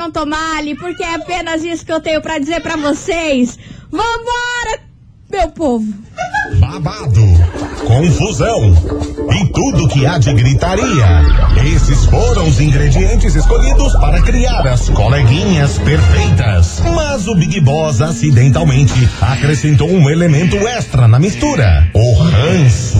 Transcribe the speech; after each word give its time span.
não 0.00 0.10
tomar-lhe, 0.10 0.74
porque 0.74 1.02
é 1.02 1.14
apenas 1.14 1.62
isso 1.62 1.84
que 1.84 1.92
eu 1.92 2.00
tenho 2.00 2.22
pra 2.22 2.38
dizer 2.38 2.62
pra 2.62 2.74
vocês. 2.74 3.58
Vambora, 3.90 4.80
meu 5.30 5.48
povo. 5.48 5.86
babado, 6.58 7.22
confusão 7.86 8.72
e 9.30 9.52
tudo 9.52 9.88
que 9.88 10.06
há 10.06 10.16
de 10.16 10.32
gritaria. 10.32 11.22
Esses 11.74 12.06
foram 12.06 12.48
os 12.48 12.58
ingredientes 12.60 13.34
escolhidos 13.34 13.92
para 13.96 14.22
criar 14.22 14.66
as 14.66 14.88
coleguinhas 14.88 15.78
perfeitas. 15.78 16.80
Mas 16.94 17.28
o 17.28 17.34
Big 17.34 17.60
Boss 17.60 18.00
acidentalmente 18.00 19.06
acrescentou 19.20 19.90
um 19.90 20.08
elemento 20.08 20.56
extra 20.56 21.06
na 21.06 21.18
mistura: 21.18 21.90
o 21.92 22.14
ranço. 22.14 22.99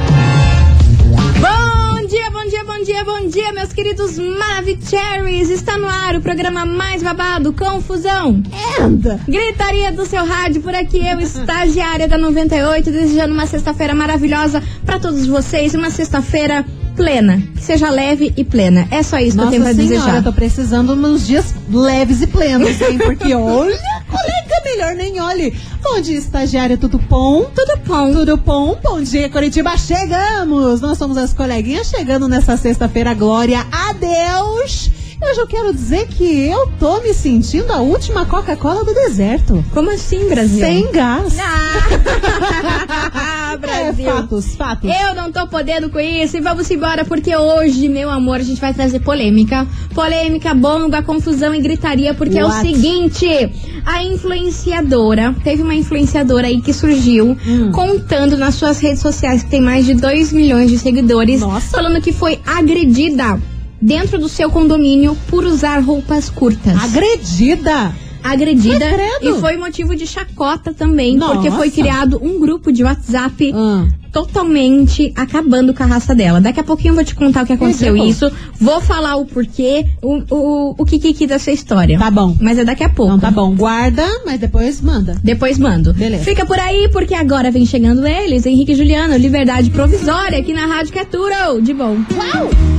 Bom 2.81 2.85
dia, 2.85 3.03
bom 3.03 3.27
dia, 3.27 3.53
meus 3.53 3.71
queridos 3.71 4.17
Maravicheries. 4.17 5.51
Está 5.51 5.77
no 5.77 5.87
ar 5.87 6.15
o 6.15 6.21
programa 6.21 6.65
mais 6.65 7.03
babado, 7.03 7.53
Confusão. 7.53 8.41
Anda! 8.81 9.19
Gritaria 9.27 9.91
do 9.91 10.03
seu 10.03 10.25
rádio, 10.25 10.63
por 10.63 10.73
aqui 10.73 10.97
eu, 10.97 11.19
estagiária 11.19 12.07
da 12.07 12.17
98, 12.17 12.89
desejando 12.89 13.35
uma 13.35 13.45
sexta-feira 13.45 13.93
maravilhosa 13.93 14.63
pra 14.83 14.97
todos 14.97 15.27
vocês, 15.27 15.75
uma 15.75 15.91
sexta-feira 15.91 16.65
plena, 16.95 17.39
que 17.55 17.61
seja 17.63 17.87
leve 17.91 18.33
e 18.35 18.43
plena. 18.43 18.87
É 18.89 19.03
só 19.03 19.19
isso 19.19 19.37
que 19.37 19.43
eu 19.43 19.49
tenho 19.51 19.61
pra 19.61 19.73
Nossa 19.73 19.83
senhora, 19.83 19.99
desejar. 19.99 20.17
eu 20.17 20.23
tô 20.23 20.33
precisando 20.33 20.93
uns 20.93 21.27
dias 21.27 21.53
leves 21.71 22.23
e 22.23 22.27
plenos, 22.27 22.81
hein? 22.81 22.97
Porque 22.97 23.31
olha, 23.35 23.79
colega, 24.09 24.61
melhor 24.65 24.95
nem 24.95 25.21
olhe. 25.21 25.53
Bom 25.81 25.99
dia, 25.99 26.17
estagiária, 26.17 26.77
tudo 26.77 26.97
bom? 26.97 27.45
Tudo 27.55 27.77
bom. 27.85 28.13
Tudo 28.13 28.37
bom? 28.37 28.79
Bom 28.81 29.01
dia, 29.01 29.29
Curitiba, 29.29 29.75
chegamos! 29.77 30.79
Nós 30.79 30.97
somos 30.97 31.17
as 31.17 31.33
coleguinhas 31.33 31.87
chegando 31.87 32.27
nessa 32.27 32.55
sexta-feira, 32.55 33.13
glória 33.13 33.65
a 33.71 33.93
Deus! 33.93 34.91
Hoje 35.21 35.39
eu 35.39 35.45
quero 35.47 35.71
dizer 35.71 36.07
que 36.07 36.47
eu 36.47 36.67
tô 36.79 36.99
me 37.01 37.13
sentindo 37.13 37.71
a 37.71 37.77
última 37.77 38.25
Coca-Cola 38.25 38.83
do 38.83 38.91
deserto. 38.93 39.63
Como 39.71 39.91
assim, 39.91 40.27
Brasil? 40.27 40.59
Sem 40.59 40.91
gás. 40.91 41.37
Ah, 41.39 41.81
Brasil. 43.91 44.05
fatos, 44.05 44.55
fatos. 44.55 44.89
Eu 44.89 45.15
não 45.15 45.31
tô 45.31 45.47
podendo 45.47 45.89
com 45.89 45.99
isso 45.99 46.37
e 46.37 46.41
vamos 46.41 46.69
embora 46.71 47.05
porque 47.05 47.35
hoje, 47.35 47.87
meu 47.89 48.09
amor, 48.09 48.37
a 48.37 48.43
gente 48.43 48.59
vai 48.61 48.73
trazer 48.73 48.99
polêmica. 48.99 49.67
Polêmica, 49.93 50.53
bomba, 50.53 51.01
confusão 51.01 51.53
e 51.53 51.61
gritaria 51.61 52.13
porque 52.13 52.37
é 52.39 52.43
o 52.45 52.47
What? 52.47 52.61
seguinte, 52.67 53.27
a 53.85 54.03
influenciadora, 54.03 55.35
teve 55.43 55.61
uma 55.63 55.75
influenciadora 55.75 56.47
aí 56.47 56.61
que 56.61 56.73
surgiu 56.73 57.37
Hum. 57.47 57.71
contando 57.71 58.37
nas 58.37 58.55
suas 58.55 58.79
redes 58.79 59.01
sociais 59.01 59.43
que 59.43 59.49
tem 59.49 59.61
mais 59.61 59.85
de 59.85 59.93
2 59.95 60.31
milhões 60.33 60.69
de 60.69 60.77
seguidores, 60.77 61.41
Nossa. 61.41 61.69
falando 61.75 62.01
que 62.01 62.11
foi 62.11 62.39
agredida 62.45 63.39
dentro 63.81 64.19
do 64.19 64.29
seu 64.29 64.49
condomínio 64.49 65.17
por 65.27 65.43
usar 65.43 65.79
roupas 65.79 66.29
curtas 66.29 66.75
Agredida! 66.83 67.93
Agredida 68.23 68.85
e 69.21 69.33
foi 69.39 69.57
motivo 69.57 69.95
de 69.95 70.05
chacota 70.07 70.73
também, 70.73 71.17
Nossa. 71.17 71.33
porque 71.33 71.51
foi 71.51 71.69
criado 71.69 72.19
um 72.23 72.39
grupo 72.39 72.71
de 72.71 72.83
WhatsApp 72.83 73.51
Ah. 73.55 73.87
totalmente 74.11 75.11
acabando 75.15 75.73
com 75.73 75.83
a 75.83 75.85
raça 75.85 76.13
dela. 76.13 76.41
Daqui 76.41 76.59
a 76.59 76.63
pouquinho 76.63 76.91
eu 76.91 76.95
vou 76.95 77.03
te 77.03 77.15
contar 77.15 77.43
o 77.43 77.45
que 77.45 77.53
aconteceu 77.53 77.95
isso, 77.95 78.31
vou 78.59 78.81
falar 78.81 79.15
o 79.15 79.25
porquê, 79.25 79.85
o, 80.01 80.21
o, 80.29 80.75
o 80.77 80.85
que 80.85 81.25
dessa 81.25 81.51
história. 81.51 81.97
Tá 81.97 82.11
bom. 82.11 82.35
Mas 82.39 82.57
é 82.57 82.65
daqui 82.65 82.83
a 82.83 82.89
pouco. 82.89 83.17
Tá 83.19 83.31
bom, 83.31 83.55
guarda, 83.55 84.05
mas 84.25 84.39
depois 84.39 84.81
manda. 84.81 85.17
Depois 85.23 85.57
mando. 85.57 85.93
Beleza. 85.93 86.23
Fica 86.23 86.45
por 86.45 86.59
aí, 86.59 86.89
porque 86.91 87.13
agora 87.13 87.51
vem 87.51 87.65
chegando 87.65 88.05
eles, 88.05 88.45
Henrique 88.45 88.73
e 88.73 88.75
Juliano, 88.75 89.15
Liberdade 89.17 89.69
Provisória, 89.69 90.39
aqui 90.39 90.53
na 90.53 90.65
Rádio 90.65 90.91
que 90.93 90.99
tudo 91.05 91.61
de 91.61 91.73
bom. 91.73 91.97
Uau! 92.15 92.70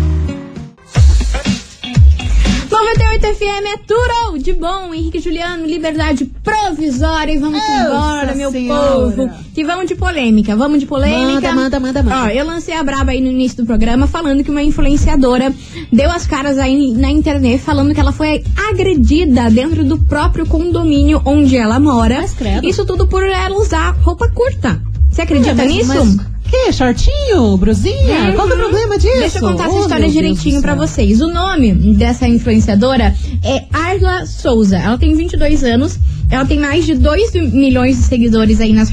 98 2.85 3.27
FM 3.37 3.67
é 3.75 3.77
tudo 3.87 4.39
de 4.43 4.53
bom, 4.53 4.93
Henrique 4.93 5.21
Juliano, 5.21 5.65
Liberdade 5.67 6.25
Provisória. 6.43 7.33
E 7.33 7.39
vamos 7.39 7.59
Nossa 7.61 7.73
embora, 7.85 8.35
meu 8.35 8.51
Senhora. 8.51 8.93
povo. 8.93 9.31
Que 9.55 9.65
vamos 9.65 9.87
de 9.87 9.95
polêmica, 9.95 10.57
vamos 10.57 10.81
de 10.81 10.87
polêmica. 10.87 11.53
Manda, 11.53 11.53
manda, 11.53 11.81
manda, 11.81 12.03
manda. 12.03 12.23
Ó, 12.25 12.27
eu 12.29 12.45
lancei 12.45 12.75
a 12.75 12.83
braba 12.83 13.13
aí 13.13 13.21
no 13.21 13.29
início 13.31 13.59
do 13.59 13.67
programa 13.67 14.07
falando 14.07 14.43
que 14.43 14.51
uma 14.51 14.63
influenciadora 14.63 15.55
deu 15.93 16.11
as 16.11 16.27
caras 16.27 16.59
aí 16.59 16.93
na 16.93 17.11
internet 17.11 17.61
falando 17.63 17.95
que 17.95 18.01
ela 18.01 18.13
foi 18.13 18.43
agredida 18.69 19.49
dentro 19.51 19.85
do 19.85 19.99
próprio 19.99 20.45
condomínio 20.47 21.23
onde 21.25 21.57
ela 21.57 21.79
mora. 21.79 22.25
Isso 22.63 22.85
tudo 22.85 23.07
por 23.07 23.25
ela 23.25 23.57
usar 23.57 23.93
roupa 24.03 24.29
curta. 24.31 24.81
Você 25.11 25.23
acredita 25.23 25.55
mas- 25.55 25.71
nisso? 25.73 25.89
mas 25.95 26.32
Que? 26.53 26.71
Shortinho? 26.73 27.57
Brusinha? 27.57 28.29
Uhum. 28.29 28.35
Qual 28.35 28.47
que 28.47 28.53
é 28.53 28.57
o 28.57 28.59
problema 28.59 28.99
disso? 28.99 29.19
Deixa 29.21 29.39
eu 29.39 29.43
contar 29.49 29.65
essa 29.69 29.75
Oh, 29.75 29.81
história 29.81 30.05
meu 30.07 30.13
Deus 30.13 30.13
direitinho 30.13 30.61
céu. 30.61 30.77
vocês. 30.77 31.21
O 31.23 31.29
nome 31.33 31.73
dessa 31.95 32.29
influenciadora 32.29 33.15
é 33.43 33.65
Arla 33.73 34.27
Souza. 34.27 34.77
Ela 34.77 34.99
tem 34.99 35.15
22 35.15 35.65
anos. 35.65 35.99
Ela 36.31 36.45
tem 36.45 36.59
mais 36.59 36.85
de 36.85 36.95
2 36.95 37.33
milhões 37.53 37.97
de 37.97 38.03
seguidores 38.03 38.61
aí 38.61 38.75
nas 38.75 38.93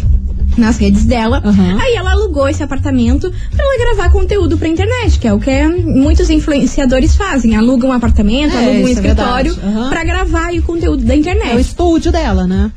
nas 0.58 0.78
redes 0.78 1.06
dela. 1.06 1.42
Uhum. 1.46 1.80
Aí 1.80 1.96
ela 1.96 2.12
alugou 2.12 2.48
esse 2.50 2.62
apartamento 2.64 3.32
pra 3.56 3.64
ela 3.64 3.78
gravar 3.78 4.10
conteúdo 4.12 4.58
pra 4.58 4.68
internet, 4.68 5.18
que 5.20 5.28
é 5.28 5.34
o 5.34 5.40
que 5.40 5.68
muitos 5.68 6.30
influenciadores 6.30 7.16
fazem. 7.16 7.56
Alugam 7.56 7.92
um 7.92 7.94
apartamento, 7.94 8.54
É, 8.56 8.58
alugam 8.58 8.84
um 8.84 8.88
é 8.88 8.92
escritório 8.92 9.54
verdade. 9.54 9.78
Uhum. 9.78 9.90
pra 9.90 10.04
gravar 10.04 10.48
aí 10.48 10.60
o 10.60 10.64
conteúdo 10.64 11.04
da 11.06 11.16
internet. 11.16 11.52
É 11.52 11.56
o 11.56 11.60
estúdio 11.60 12.12
dela, 12.12 12.46
né? 12.48 12.72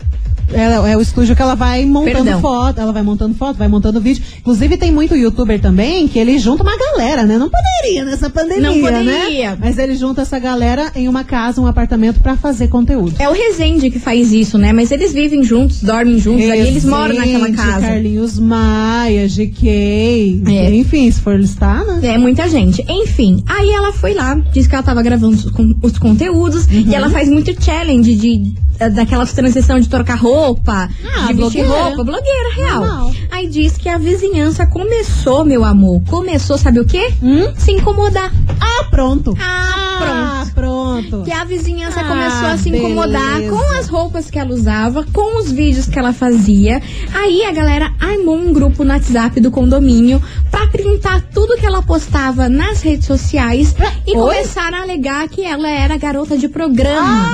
É, 0.53 0.93
é 0.93 0.97
o 0.97 1.01
estúdio 1.01 1.35
que 1.37 1.43
ela 1.43 1.55
vai 1.55 1.85
montando 1.85 2.25
Perdão. 2.25 2.41
foto, 2.41 2.81
ela 2.81 2.93
vai 2.93 3.03
montando 3.03 3.35
foto, 3.35 3.57
vai 3.57 3.69
montando 3.69 4.01
vídeo. 4.01 4.23
Inclusive 4.39 4.77
tem 4.77 4.91
muito 4.93 5.15
youtuber 5.17 5.61
também 5.61 6.07
que 6.09 6.19
ele 6.19 6.39
junta 6.39 6.63
uma 6.63 6.77
galera, 6.77 7.25
né? 7.25 7.39
Não 7.39 7.49
poderia 7.51 8.05
nessa 8.05 8.29
pandemia, 8.29 8.61
Não 8.63 8.81
poderia. 8.81 9.51
né? 9.53 9.59
Mas 9.61 9.79
ele 9.79 9.95
junta 9.97 10.23
essa 10.23 10.39
galera 10.39 10.93
em 10.95 11.09
uma 11.09 11.25
casa, 11.25 11.61
um 11.61 11.67
apartamento 11.67 12.21
pra 12.21 12.37
fazer 12.37 12.69
conteúdo. 12.69 13.15
É 13.19 13.29
o 13.29 13.33
Resende 13.33 13.91
que 13.91 13.99
faz 13.99 14.33
isso, 14.33 14.59
né? 14.59 14.73
Mas 14.73 14.91
eles 14.91 15.13
vivem 15.13 15.43
juntos, 15.43 15.83
dormem 15.83 16.19
juntos, 16.19 16.49
aí 16.51 16.61
eles 16.67 16.85
moram 16.85 17.15
naquela 17.15 17.51
casa. 17.53 17.87
Carlinhos 17.87 18.39
Maia, 18.39 19.27
GK, 19.29 20.43
É. 20.49 20.75
enfim, 20.75 21.11
se 21.11 21.21
for 21.21 21.39
listar, 21.39 21.85
né? 21.85 22.01
É, 22.03 22.19
muita 22.19 22.49
gente. 22.49 22.85
Enfim, 22.89 23.43
aí 23.47 23.71
ela 23.71 23.93
foi 23.93 24.15
lá, 24.15 24.35
disse 24.53 24.69
que 24.69 24.75
ela 24.75 24.85
tava 24.85 25.03
gravando 25.03 25.35
os, 25.37 25.47
os 25.93 25.99
conteúdos 25.99 26.67
Uhum. 26.67 26.85
e 26.89 26.95
ela 26.95 27.11
faz 27.11 27.29
muito 27.29 27.53
challenge 27.63 28.15
de 28.15 28.53
eh, 28.81 28.89
daquelas 28.91 29.33
transição 29.33 29.79
de 29.79 29.89
trocar 29.89 30.17
roupa, 30.17 30.31
Ah, 30.37 31.26
de 31.28 31.34
blogueira. 31.34 31.69
roupa, 31.69 32.04
blogueira 32.04 32.54
real. 32.56 32.81
Normal. 32.84 33.12
Aí 33.31 33.47
diz 33.48 33.76
que 33.76 33.88
a 33.88 33.98
vizinhança 33.98 34.66
começou, 34.66 35.44
meu 35.44 35.65
amor, 35.65 36.03
começou, 36.09 36.56
sabe 36.59 36.81
o 36.81 36.84
quê? 36.84 37.12
Hum? 37.22 37.53
Se 37.56 37.72
incomodar. 37.72 38.32
Ah, 38.60 38.84
pronto. 38.91 39.37
Ah, 39.41 39.78
Ah, 40.04 40.47
pronto. 40.54 41.22
Que 41.25 41.32
a 41.32 41.44
vizinhança 41.44 42.00
Ah, 42.00 42.04
começou 42.04 42.47
a 42.48 42.56
se 42.59 42.69
incomodar 42.70 43.37
beleza. 43.38 43.53
com 43.56 43.78
as 43.78 43.88
roupas 43.88 44.28
que 44.31 44.38
ela 44.38 44.50
usava, 44.53 45.05
com 45.12 45.38
os 45.40 45.50
vídeos 45.50 45.87
que 45.87 45.99
ela 45.99 46.12
fazia. 46.12 46.82
Aí 47.14 47.44
a 47.44 47.52
galera 47.52 47.93
armou 48.00 48.37
um 48.37 48.52
grupo 48.52 48.82
no 48.85 48.93
WhatsApp 48.93 49.40
do 49.40 49.50
condomínio 49.50 50.20
pra 50.50 50.67
printar 50.67 51.23
tudo 51.32 51.56
que 51.56 51.64
ela 51.64 51.82
postava 51.82 52.49
nas 52.49 52.82
redes 52.82 53.06
sociais 53.06 53.75
e 54.06 54.11
Oi? 54.17 54.17
começaram 54.17 54.78
a 54.78 54.82
alegar 54.82 55.28
que 55.28 55.43
ela 55.44 55.70
era 55.70 55.96
garota 55.96 56.37
de 56.37 56.49
programa. 56.49 57.31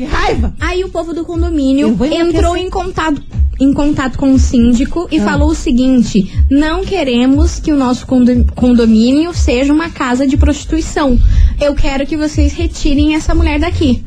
Que 0.00 0.06
raiva. 0.06 0.54
Aí 0.58 0.82
o 0.82 0.88
povo 0.88 1.12
do 1.12 1.26
condomínio 1.26 1.94
entrou 2.10 2.56
em 2.56 2.70
contato, 2.70 3.22
em 3.60 3.70
contato 3.70 4.16
com 4.16 4.32
o 4.32 4.38
síndico 4.38 5.06
e 5.10 5.18
Ah. 5.20 5.24
falou 5.24 5.50
o 5.50 5.54
seguinte: 5.54 6.32
não 6.50 6.82
queremos 6.82 7.60
que 7.60 7.70
o 7.70 7.76
nosso 7.76 8.06
condo- 8.06 8.46
condomínio 8.54 9.34
seja 9.34 9.70
uma 9.74 9.90
casa 9.90 10.26
de 10.26 10.38
prostituição. 10.38 11.18
Eu 11.60 11.74
quero 11.74 12.06
que 12.06 12.16
vocês 12.16 12.54
retirem 12.54 13.14
essa 13.14 13.34
mulher 13.34 13.60
daqui. 13.60 14.02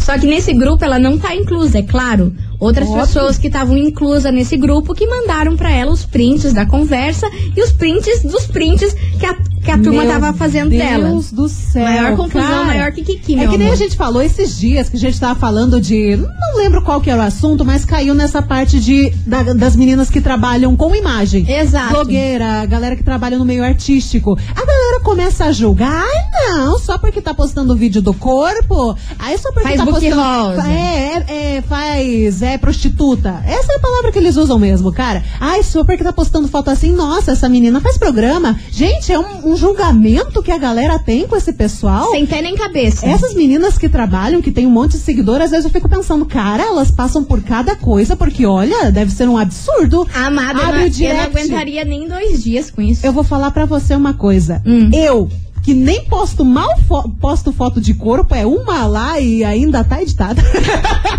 Só 0.00 0.18
que 0.18 0.26
nesse 0.26 0.52
grupo 0.52 0.84
ela 0.84 0.98
não 0.98 1.16
tá 1.16 1.32
inclusa, 1.36 1.78
é 1.78 1.82
claro. 1.82 2.34
Outras 2.58 2.88
pessoas 2.90 3.38
que 3.38 3.46
estavam 3.46 3.76
inclusas 3.78 4.32
nesse 4.34 4.56
grupo 4.56 4.94
que 4.94 5.06
mandaram 5.06 5.56
pra 5.56 5.70
ela 5.70 5.92
os 5.92 6.04
prints 6.04 6.52
da 6.52 6.66
conversa 6.66 7.30
e 7.56 7.62
os 7.62 7.70
prints 7.70 8.22
dos 8.24 8.46
prints 8.46 8.94
que 9.18 9.26
a, 9.26 9.36
que 9.62 9.70
a 9.70 9.76
turma 9.78 10.02
Meu 10.04 10.12
tava 10.12 10.32
fazendo 10.32 10.70
Deus 10.70 10.82
dela. 10.82 11.20
do 11.32 11.48
céu. 11.48 11.84
Maior 11.84 12.16
confusão, 12.16 12.42
cara. 12.48 12.64
maior 12.64 12.92
que 12.92 13.02
Kiki, 13.02 13.34
É 13.38 13.46
que 13.46 13.58
nem 13.58 13.66
amor. 13.68 13.72
a 13.72 13.76
gente 13.76 13.96
falou 13.96 14.22
esses 14.22 14.58
dias 14.58 14.88
que 14.88 14.96
a 14.96 15.00
gente 15.00 15.18
tava 15.20 15.38
falando 15.38 15.80
de. 15.80 16.16
Não 16.16 16.56
lembro 16.56 16.82
qual 16.82 17.00
que 17.00 17.10
era 17.10 17.20
o 17.20 17.24
assunto, 17.24 17.64
mas 17.64 17.84
caiu 17.84 18.14
nessa 18.14 18.40
parte 18.40 18.80
de, 18.80 19.10
da- 19.26 19.42
das 19.52 19.76
meninas 19.76 20.08
que 20.10 20.20
trabalham 20.20 20.74
com 20.76 20.94
imagem. 20.94 21.50
Exato. 21.50 21.92
Blogueira, 21.92 22.64
galera 22.66 22.96
que 22.96 23.02
trabalha 23.02 23.36
no 23.38 23.44
meio 23.44 23.62
artístico. 23.62 24.38
A 24.54 24.64
galera 24.64 25.00
começa 25.02 25.44
a 25.44 25.52
julgar. 25.52 25.90
Ai, 26.04 26.50
não, 26.56 26.78
só 26.78 26.96
porque 26.98 27.20
tá 27.20 27.34
postando 27.34 27.76
vídeo 27.76 28.00
do 28.00 28.14
corpo. 28.14 28.96
Aí 29.18 29.36
só 29.38 29.50
porque 29.52 29.68
Faz 29.68 29.76
tá 29.78 29.84
postando. 29.86 30.16
rosa. 30.16 30.68
É, 30.70 31.24
é, 31.28 31.56
é, 31.56 31.62
faz. 31.62 32.42
É 32.42 32.56
prostituta. 32.58 33.42
Essa 33.46 33.72
é 33.72 33.76
a 33.76 33.80
palavra 33.80 34.10
que 34.12 34.18
eles 34.18 34.36
usam 34.36 34.58
mesmo, 34.58 34.92
cara. 34.92 35.22
Ai, 35.38 35.62
só 35.62 35.84
porque 35.84 36.02
tá 36.02 36.12
postando 36.12 36.48
foto 36.48 36.70
assim. 36.70 36.92
Nossa, 36.92 37.32
essa 37.32 37.48
menina 37.48 37.80
faz 37.80 37.98
programa. 37.98 38.58
Gente, 38.70 39.12
é 39.12 39.18
um, 39.18 39.49
um 39.50 39.56
julgamento 39.56 40.42
que 40.42 40.50
a 40.50 40.58
galera 40.58 40.98
tem 40.98 41.26
com 41.26 41.36
esse 41.36 41.52
pessoal. 41.52 42.10
Sem 42.12 42.26
pé 42.26 42.40
nem 42.40 42.54
cabeça. 42.54 43.06
Essas 43.06 43.34
meninas 43.34 43.76
que 43.76 43.88
trabalham, 43.88 44.40
que 44.40 44.52
tem 44.52 44.66
um 44.66 44.70
monte 44.70 44.92
de 44.92 44.98
seguidores, 44.98 45.46
às 45.46 45.50
vezes 45.50 45.64
eu 45.66 45.70
fico 45.70 45.88
pensando, 45.88 46.24
cara, 46.24 46.62
elas 46.62 46.90
passam 46.90 47.24
por 47.24 47.42
cada 47.42 47.74
coisa, 47.76 48.14
porque 48.16 48.46
olha, 48.46 48.90
deve 48.90 49.10
ser 49.12 49.28
um 49.28 49.36
absurdo. 49.36 50.06
Amada, 50.14 50.60
eu 50.60 50.64
Abre 50.68 50.78
não, 50.80 50.86
o 50.86 51.02
eu 51.02 51.14
não 51.14 51.20
aguentaria 51.24 51.84
nem 51.84 52.08
dois 52.08 52.42
dias 52.42 52.70
com 52.70 52.80
isso. 52.80 53.04
Eu 53.04 53.12
vou 53.12 53.24
falar 53.24 53.50
pra 53.50 53.64
você 53.66 53.94
uma 53.94 54.14
coisa. 54.14 54.62
Hum. 54.66 54.90
Eu, 54.92 55.28
que 55.62 55.74
nem 55.74 56.04
posto 56.04 56.44
mal 56.44 56.78
fo- 56.88 57.08
posto 57.20 57.52
foto 57.52 57.80
de 57.80 57.92
corpo, 57.94 58.34
é 58.34 58.46
uma 58.46 58.86
lá 58.86 59.20
e 59.20 59.44
ainda 59.44 59.82
tá 59.84 60.00
editada. 60.02 60.42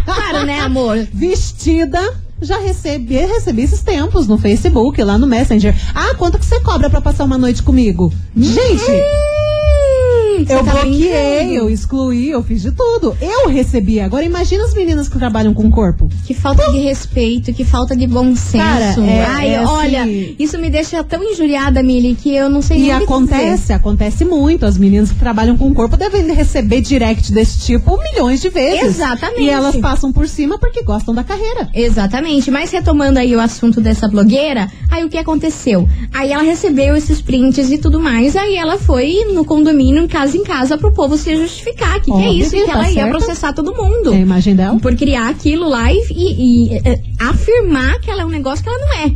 Claro, 0.05 0.45
né, 0.45 0.59
amor? 0.61 0.97
Vestida. 1.13 1.99
Já 2.41 2.57
recebi, 2.59 3.15
recebi 3.17 3.61
esses 3.61 3.81
tempos 3.81 4.27
no 4.27 4.37
Facebook, 4.37 5.01
lá 5.03 5.17
no 5.17 5.27
Messenger. 5.27 5.75
Ah, 5.93 6.15
quanto 6.15 6.39
que 6.39 6.45
você 6.45 6.59
cobra 6.61 6.89
pra 6.89 6.99
passar 6.99 7.23
uma 7.23 7.37
noite 7.37 7.61
comigo? 7.61 8.11
Gente, 8.35 8.91
Você 10.47 10.53
eu 10.53 10.63
tá 10.63 10.71
bloqueei, 10.71 10.99
brincando. 11.39 11.53
eu 11.53 11.69
excluí, 11.69 12.29
eu 12.29 12.43
fiz 12.43 12.61
de 12.61 12.71
tudo. 12.71 13.15
Eu 13.21 13.49
recebi. 13.49 13.99
Agora 13.99 14.23
imagina 14.23 14.63
as 14.63 14.73
meninas 14.73 15.07
que 15.09 15.17
trabalham 15.17 15.53
com 15.53 15.69
corpo. 15.71 16.09
Que 16.25 16.33
falta 16.33 16.71
de 16.71 16.79
respeito, 16.79 17.53
que 17.53 17.63
falta 17.63 17.95
de 17.95 18.07
bom 18.07 18.35
senso. 18.35 18.57
Cara, 18.63 18.95
é- 18.99 19.25
Ai, 19.27 19.49
é 19.49 19.57
assim- 19.57 19.71
olha, 19.73 20.07
isso 20.39 20.57
me 20.59 20.69
deixa 20.69 21.03
tão 21.03 21.23
injuriada, 21.23 21.81
Mili, 21.83 22.15
que 22.15 22.33
eu 22.35 22.49
não 22.49 22.61
sei 22.61 22.77
E 22.77 22.79
nem 22.81 22.89
o 22.89 22.93
que 22.93 22.99
dizer. 22.99 23.13
acontece, 23.13 23.73
acontece 23.73 24.25
muito. 24.25 24.65
As 24.65 24.77
meninas 24.77 25.11
que 25.11 25.19
trabalham 25.19 25.57
com 25.57 25.73
corpo 25.73 25.97
devem 25.97 26.31
receber 26.33 26.81
direct 26.81 27.31
desse 27.31 27.59
tipo 27.65 27.97
milhões 28.11 28.41
de 28.41 28.49
vezes. 28.49 28.83
Exatamente. 28.95 29.41
E 29.43 29.49
elas 29.49 29.75
passam 29.77 30.11
por 30.11 30.27
cima 30.27 30.57
porque 30.57 30.83
gostam 30.83 31.13
da 31.13 31.23
carreira. 31.23 31.69
Exatamente, 31.73 32.49
mas 32.51 32.71
retomando 32.71 33.19
aí 33.19 33.35
o 33.35 33.39
assunto 33.39 33.81
dessa 33.81 34.07
blogueira, 34.07 34.69
aí 34.89 35.03
o 35.03 35.09
que 35.09 35.17
aconteceu? 35.17 35.87
Aí 36.13 36.31
ela 36.31 36.43
recebeu 36.43 36.95
esses 36.95 37.21
prints 37.21 37.69
e 37.71 37.77
tudo 37.77 37.99
mais, 37.99 38.35
aí 38.35 38.55
ela 38.55 38.77
foi 38.77 39.25
no 39.33 39.43
condomínio, 39.45 40.03
em 40.03 40.07
casa 40.07 40.30
em 40.37 40.43
casa, 40.43 40.77
pro 40.77 40.91
povo 40.91 41.17
se 41.17 41.35
justificar. 41.35 41.99
Que, 42.01 42.11
que 42.11 42.23
é 42.23 42.31
isso? 42.31 42.51
que 42.51 42.57
E 42.57 42.61
que 42.61 42.65
tá 42.67 42.73
ela 42.73 42.89
ia 42.91 43.07
processar 43.07 43.53
todo 43.53 43.73
mundo. 43.75 44.13
É 44.13 44.17
a 44.17 44.19
imagem 44.19 44.55
dela? 44.55 44.79
Por 44.79 44.95
criar 44.95 45.29
aquilo 45.29 45.67
lá 45.69 45.91
e, 45.91 45.97
e- 46.11 46.73
e, 46.75 46.77
eh, 46.83 46.99
afirmar 47.19 47.99
que 47.99 48.09
ela 48.09 48.21
é 48.21 48.25
um 48.25 48.29
negócio 48.29 48.63
que 48.63 48.69
ela 48.69 48.79
não 48.79 48.93
é. 49.05 49.11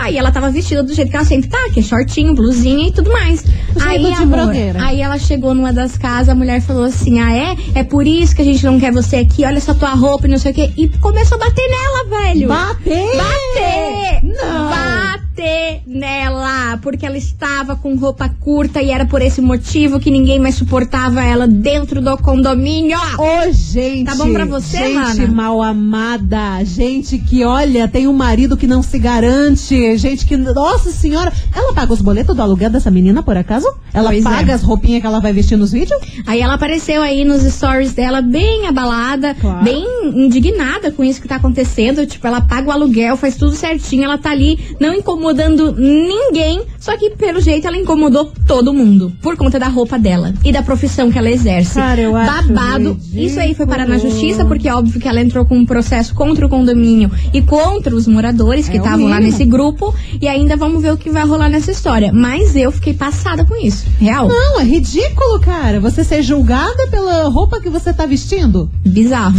Aí 0.00 0.16
ela 0.16 0.32
tava 0.32 0.50
vestida 0.50 0.82
do 0.82 0.94
jeito 0.94 1.10
que 1.10 1.16
ela 1.16 1.24
sempre 1.24 1.48
tá, 1.50 1.58
que 1.72 1.80
é 1.80 1.82
shortinho, 1.82 2.34
blusinha 2.34 2.88
e 2.88 2.92
tudo 2.92 3.10
mais. 3.12 3.44
Aí, 3.80 4.02
de 4.02 4.14
amor, 4.14 4.50
aí 4.80 5.00
ela 5.00 5.18
chegou 5.18 5.54
numa 5.54 5.72
das 5.72 5.96
casas, 5.96 6.30
a 6.30 6.34
mulher 6.34 6.60
falou 6.60 6.84
assim: 6.84 7.20
Ah, 7.20 7.32
é? 7.36 7.56
É 7.74 7.84
por 7.84 8.06
isso 8.06 8.34
que 8.34 8.42
a 8.42 8.44
gente 8.44 8.64
não 8.64 8.80
quer 8.80 8.92
você 8.92 9.16
aqui, 9.16 9.44
olha 9.44 9.58
essa 9.58 9.74
tua 9.74 9.90
roupa 9.94 10.26
e 10.26 10.30
não 10.30 10.38
sei 10.38 10.52
o 10.52 10.54
quê. 10.54 10.70
E 10.76 10.88
começou 10.98 11.36
a 11.36 11.46
bater 11.46 11.68
nela, 11.68 12.22
velho. 12.24 12.48
Bater! 12.48 13.16
Bater! 13.16 14.24
Não! 14.24 14.70
Bater 14.70 15.82
nela! 15.86 16.78
Porque 16.82 17.04
ela 17.06 17.16
estava 17.16 17.76
com 17.76 17.94
roupa 17.96 18.28
curta 18.40 18.82
e 18.82 18.90
era 18.90 19.04
por 19.06 19.20
esse 19.22 19.40
motivo 19.40 20.00
que 20.00 20.10
ninguém 20.10 20.38
mais 20.38 20.54
suportava 20.54 21.22
ela 21.22 21.46
dentro 21.46 22.00
do 22.00 22.16
condomínio. 22.18 22.98
Ô, 23.18 23.52
gente! 23.52 24.04
Tá 24.04 24.14
bom 24.16 24.32
pra 24.32 24.44
você, 24.44 24.78
Gente 24.78 24.94
mana? 24.94 25.26
mal 25.28 25.62
amada. 25.62 26.64
Gente 26.64 27.18
que, 27.18 27.44
olha, 27.44 27.86
tem 27.86 28.06
um 28.06 28.12
marido 28.12 28.56
que 28.56 28.66
não 28.66 28.82
se 28.82 28.98
garante. 28.98 29.89
Gente 29.96 30.24
que, 30.26 30.36
nossa 30.36 30.90
senhora. 30.90 31.32
Ela 31.54 31.72
paga 31.72 31.92
os 31.92 32.00
boletos 32.00 32.34
do 32.34 32.42
aluguel 32.42 32.70
dessa 32.70 32.90
menina, 32.90 33.22
por 33.22 33.36
acaso? 33.36 33.66
Ela 33.92 34.10
Pois 34.10 34.22
paga 34.24 34.52
é. 34.52 34.54
as 34.54 34.62
roupinhas 34.62 35.00
que 35.00 35.06
ela 35.06 35.20
vai 35.20 35.32
vestir 35.32 35.56
nos 35.56 35.72
vídeos? 35.72 36.00
Aí 36.26 36.40
ela 36.40 36.54
apareceu 36.54 37.02
aí 37.02 37.24
nos 37.24 37.42
stories 37.42 37.92
dela 37.92 38.20
bem 38.22 38.66
abalada, 38.66 39.34
Claro. 39.34 39.64
bem 39.64 39.84
indignada 40.14 40.90
com 40.90 41.02
isso 41.04 41.20
que 41.20 41.28
tá 41.28 41.36
acontecendo. 41.36 42.06
Tipo, 42.06 42.26
ela 42.26 42.40
paga 42.40 42.68
o 42.68 42.72
aluguel, 42.72 43.16
faz 43.16 43.36
tudo 43.36 43.52
certinho, 43.54 44.04
ela 44.04 44.18
tá 44.18 44.30
ali 44.30 44.58
não 44.80 44.94
incomodando 44.94 45.72
ninguém, 45.76 46.62
só 46.78 46.96
que 46.96 47.10
pelo 47.10 47.40
jeito 47.40 47.66
ela 47.66 47.76
incomodou 47.76 48.32
todo 48.46 48.72
mundo 48.72 49.12
por 49.22 49.36
conta 49.36 49.58
da 49.58 49.68
roupa 49.68 49.98
dela 49.98 50.32
e 50.44 50.52
da 50.52 50.62
profissão 50.62 51.10
que 51.10 51.18
ela 51.18 51.30
exerce. 51.30 51.74
Cara, 51.74 52.00
eu 52.00 52.14
acho 52.16 52.30
Babado. 52.52 52.98
Isso 53.12 53.38
aí 53.40 53.54
foi 53.54 53.66
parar 53.66 53.86
na 53.86 53.98
justiça 53.98 54.44
porque 54.44 54.68
é 54.68 54.74
óbvio 54.74 55.00
que 55.00 55.08
ela 55.08 55.20
entrou 55.20 55.44
com 55.44 55.56
um 55.56 55.66
processo 55.66 56.14
contra 56.14 56.46
o 56.46 56.48
condomínio 56.48 57.10
e 57.32 57.42
contra 57.42 57.94
os 57.94 58.06
moradores 58.06 58.68
que 58.68 58.76
É 58.76 58.78
estavam 58.80 59.06
lá 59.08 59.16
mínimo. 59.16 59.32
nesse 59.32 59.44
grupo 59.44 59.79
e 60.20 60.28
ainda 60.28 60.56
vamos 60.56 60.82
ver 60.82 60.92
o 60.92 60.96
que 60.96 61.10
vai 61.10 61.24
rolar 61.24 61.48
nessa 61.48 61.70
história. 61.70 62.12
Mas 62.12 62.54
eu 62.54 62.70
fiquei 62.70 62.94
passada 62.94 63.44
com 63.44 63.56
isso. 63.56 63.86
Real. 63.98 64.28
Não, 64.28 64.60
é 64.60 64.64
ridículo, 64.64 65.40
cara. 65.40 65.80
Você 65.80 66.04
ser 66.04 66.22
julgada 66.22 66.86
pela 66.88 67.28
roupa 67.28 67.60
que 67.60 67.68
você 67.68 67.92
tá 67.92 68.06
vestindo. 68.06 68.70
Bizarro. 68.84 69.38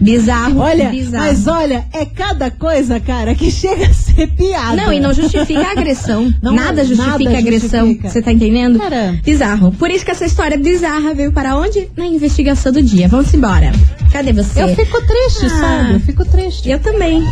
Bizarro. 0.00 0.60
Olha, 0.60 0.88
bizarro. 0.90 1.24
mas 1.24 1.46
olha, 1.46 1.84
é 1.92 2.04
cada 2.04 2.50
coisa, 2.50 2.98
cara, 3.00 3.34
que 3.34 3.50
chega 3.52 3.86
a 3.86 3.92
ser 3.92 4.28
piada. 4.28 4.76
Não, 4.76 4.92
e 4.92 5.00
não 5.00 5.12
justifica 5.12 5.60
a 5.60 5.72
agressão. 5.72 6.32
Não, 6.42 6.52
nada 6.54 6.84
justifica 6.84 7.18
nada 7.24 7.36
a 7.36 7.38
agressão. 7.38 7.96
Você 8.02 8.22
tá 8.22 8.32
entendendo? 8.32 8.78
Cara. 8.78 9.18
Bizarro. 9.24 9.72
Por 9.72 9.90
isso 9.90 10.04
que 10.04 10.10
essa 10.10 10.24
história 10.24 10.56
bizarra 10.58 11.14
veio 11.14 11.32
para 11.32 11.56
onde? 11.56 11.88
Na 11.96 12.06
investigação 12.06 12.70
do 12.72 12.82
dia. 12.82 13.08
Vamos 13.08 13.32
embora. 13.34 13.72
Cadê 14.12 14.32
você? 14.32 14.62
Eu 14.62 14.68
fico 14.74 14.98
triste, 15.06 15.46
Ah. 15.46 15.48
sabe? 15.60 15.94
Eu 15.94 16.00
fico 16.00 16.24
triste. 16.24 16.68
Eu 16.70 16.78
também. 16.78 17.22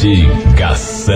Investigação. 0.00 1.14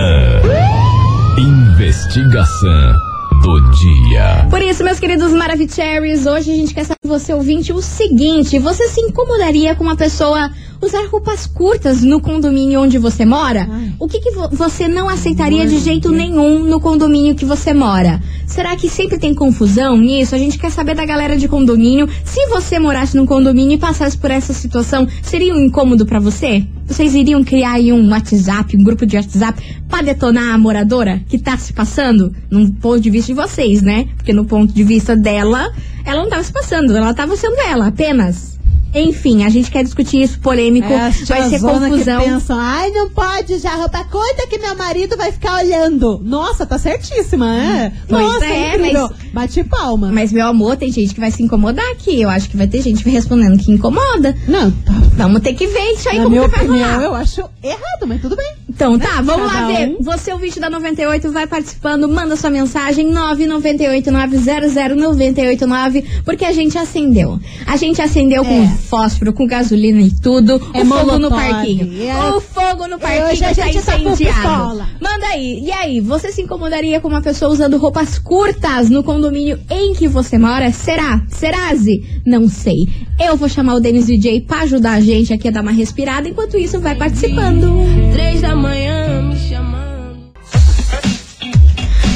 Investigação 1.37 2.93
do 3.41 3.71
dia. 3.71 4.47
Por 4.49 4.61
isso, 4.61 4.83
meus 4.83 4.99
queridos 4.99 5.31
Maravicheries, 5.33 6.25
hoje 6.25 6.51
a 6.51 6.55
gente 6.55 6.73
quer 6.73 6.83
saber 6.85 6.94
você, 7.05 7.33
ouvinte, 7.33 7.71
o 7.71 7.81
seguinte: 7.81 8.59
você 8.59 8.87
se 8.89 9.01
incomodaria 9.01 9.75
com 9.75 9.83
uma 9.83 9.95
pessoa 9.95 10.51
usar 10.81 11.05
roupas 11.07 11.45
curtas 11.47 12.01
no 12.01 12.19
condomínio 12.21 12.81
onde 12.81 12.97
você 12.97 13.25
mora? 13.25 13.67
Ai. 13.69 13.93
O 13.99 14.07
que, 14.07 14.19
que 14.19 14.31
vo- 14.31 14.49
você 14.51 14.87
não 14.87 15.07
aceitaria 15.09 15.65
de 15.65 15.79
jeito 15.79 16.11
nenhum 16.11 16.63
no 16.63 16.79
condomínio 16.79 17.35
que 17.35 17.45
você 17.45 17.73
mora? 17.73 18.21
Será 18.45 18.75
que 18.75 18.87
sempre 18.89 19.17
tem 19.17 19.33
confusão 19.33 19.97
nisso? 19.97 20.35
A 20.35 20.37
gente 20.37 20.57
quer 20.57 20.69
saber 20.71 20.95
da 20.95 21.05
galera 21.05 21.35
de 21.37 21.47
condomínio. 21.47 22.07
Se 22.23 22.45
você 22.47 22.77
morasse 22.79 23.15
num 23.17 23.25
condomínio 23.25 23.73
e 23.75 23.77
passasse 23.77 24.17
por 24.17 24.29
essa 24.31 24.53
situação, 24.53 25.07
seria 25.23 25.53
um 25.53 25.65
incômodo 25.65 26.05
pra 26.05 26.19
você? 26.19 26.65
Vocês 26.85 27.15
iriam 27.15 27.43
criar 27.43 27.73
aí 27.73 27.91
um 27.91 28.09
WhatsApp, 28.11 28.77
um 28.77 28.83
grupo 28.83 29.05
de 29.05 29.15
WhatsApp 29.17 29.61
pra 29.89 30.01
detonar 30.03 30.53
a 30.53 30.57
moradora 30.57 31.19
que 31.27 31.39
tá 31.39 31.57
se 31.57 31.73
passando? 31.73 32.31
Num 32.49 32.69
ponto 32.69 32.99
de 33.01 33.09
vista 33.09 33.33
de 33.33 33.41
vocês, 33.41 33.81
né? 33.81 34.07
Porque 34.15 34.31
no 34.31 34.45
ponto 34.45 34.71
de 34.71 34.83
vista 34.83 35.15
dela, 35.15 35.71
ela 36.05 36.21
não 36.21 36.29
tava 36.29 36.43
se 36.43 36.51
passando, 36.53 36.95
ela 36.95 37.13
tava 37.13 37.35
sendo 37.35 37.59
ela, 37.61 37.87
apenas. 37.87 38.54
Enfim, 38.95 39.43
a 39.43 39.49
gente 39.49 39.69
quer 39.69 39.83
discutir 39.83 40.21
isso 40.23 40.39
polêmico, 40.39 40.87
É, 40.91 41.09
vai 41.27 41.49
ser 41.49 41.59
confusão. 41.59 42.21
que 42.21 42.29
pensam, 42.29 42.57
ai, 42.59 42.89
não 42.91 43.09
pode 43.09 43.53
usar 43.53 43.75
roupa 43.75 44.03
curta 44.05 44.47
que 44.47 44.57
meu 44.57 44.75
marido 44.75 45.15
vai 45.17 45.31
ficar 45.31 45.57
olhando. 45.57 46.19
Nossa, 46.23 46.65
tá 46.65 46.77
certíssima, 46.79 47.53
é? 47.55 47.91
Pois 48.07 48.21
Nossa, 48.23 48.45
é, 48.45 48.75
incrível. 48.75 49.09
mas- 49.09 49.25
Bate 49.35 49.63
palma. 49.65 50.11
Mas, 50.13 50.31
meu 50.31 50.47
amor, 50.47 50.77
tem 50.77 50.89
gente 50.91 51.13
que 51.13 51.19
vai 51.19 51.29
se 51.29 51.43
incomodar 51.43 51.85
aqui. 51.91 52.21
Eu 52.21 52.29
acho 52.29 52.49
que 52.49 52.55
vai 52.55 52.67
ter 52.67 52.81
gente 52.81 53.03
respondendo 53.09 53.57
que 53.59 53.69
incomoda. 53.71 54.33
Não, 54.47 54.71
tá. 54.71 54.93
Vamos 55.17 55.41
ter 55.41 55.53
que 55.53 55.67
ver 55.67 55.91
isso 55.91 56.07
aí 56.09 56.17
Na 56.17 56.23
como 56.23 56.35
minha 56.37 56.47
que 56.49 56.55
vai 56.55 56.65
opinião, 56.65 56.89
rolar. 56.89 57.03
eu 57.03 57.13
acho 57.15 57.41
errado, 57.61 58.07
mas 58.07 58.21
tudo 58.21 58.35
bem. 58.37 58.53
Então 58.69 58.97
tá, 58.97 59.21
vamos 59.21 59.45
lá 59.47 59.53
Cada 59.61 59.67
ver. 59.67 59.89
um. 59.89 59.97
Você, 60.03 60.31
o 60.33 60.37
vídeo 60.37 60.61
da 60.61 60.69
98, 60.69 61.29
vai 61.31 61.45
participando, 61.47 62.07
manda 62.07 62.35
sua 62.37 62.49
mensagem 62.49 63.11
998900989, 63.13 66.03
porque 66.23 66.45
a 66.45 66.51
gente 66.51 66.77
acendeu. 66.77 67.39
A 67.65 67.75
gente 67.77 68.01
acendeu 68.01 68.43
com 68.45 68.63
É. 68.63 68.67
fósforo, 68.85 69.33
com 69.33 69.45
gasolina 69.45 70.01
e 70.01 70.11
tudo. 70.11 70.53
É 70.73 70.81
o 70.81 70.85
fogo 70.85 71.19
no 71.19 71.29
parquinho. 71.29 71.89
É. 72.01 72.35
O 72.35 72.39
fogo 72.39 72.87
no 72.87 72.99
parquinho 72.99 73.25
Hoje 73.25 73.43
a 73.43 73.51
está 73.51 73.65
gente 73.65 73.83
tá 73.83 73.97
incendiado. 73.97 74.17
pistola. 74.17 74.89
Manda 75.01 75.25
aí. 75.27 75.59
E 75.63 75.71
aí, 75.71 75.99
você 75.99 76.31
se 76.31 76.41
incomodaria 76.41 76.99
com 77.01 77.07
uma 77.07 77.21
pessoa 77.21 77.51
usando 77.51 77.77
roupas 77.77 78.17
curtas 78.19 78.89
no 78.89 79.03
condomínio 79.03 79.59
em 79.69 79.93
que 79.93 80.07
você 80.07 80.37
mora? 80.37 80.71
Será? 80.71 81.21
Serase? 81.27 82.03
Não 82.25 82.47
sei. 82.47 82.87
Eu 83.19 83.35
vou 83.35 83.47
chamar 83.49 83.75
o 83.75 83.79
Denis 83.79 84.05
DJ 84.05 84.41
pra 84.41 84.61
ajudar 84.61 84.93
a 84.93 84.99
gente 84.99 85.33
aqui 85.33 85.47
a 85.47 85.51
dar 85.51 85.61
uma 85.61 85.71
respirada. 85.71 86.27
Enquanto 86.27 86.57
isso, 86.57 86.79
vai 86.79 86.95
participando. 86.95 87.71
Três 88.13 88.41
da 88.41 88.55
manhã 88.55 89.04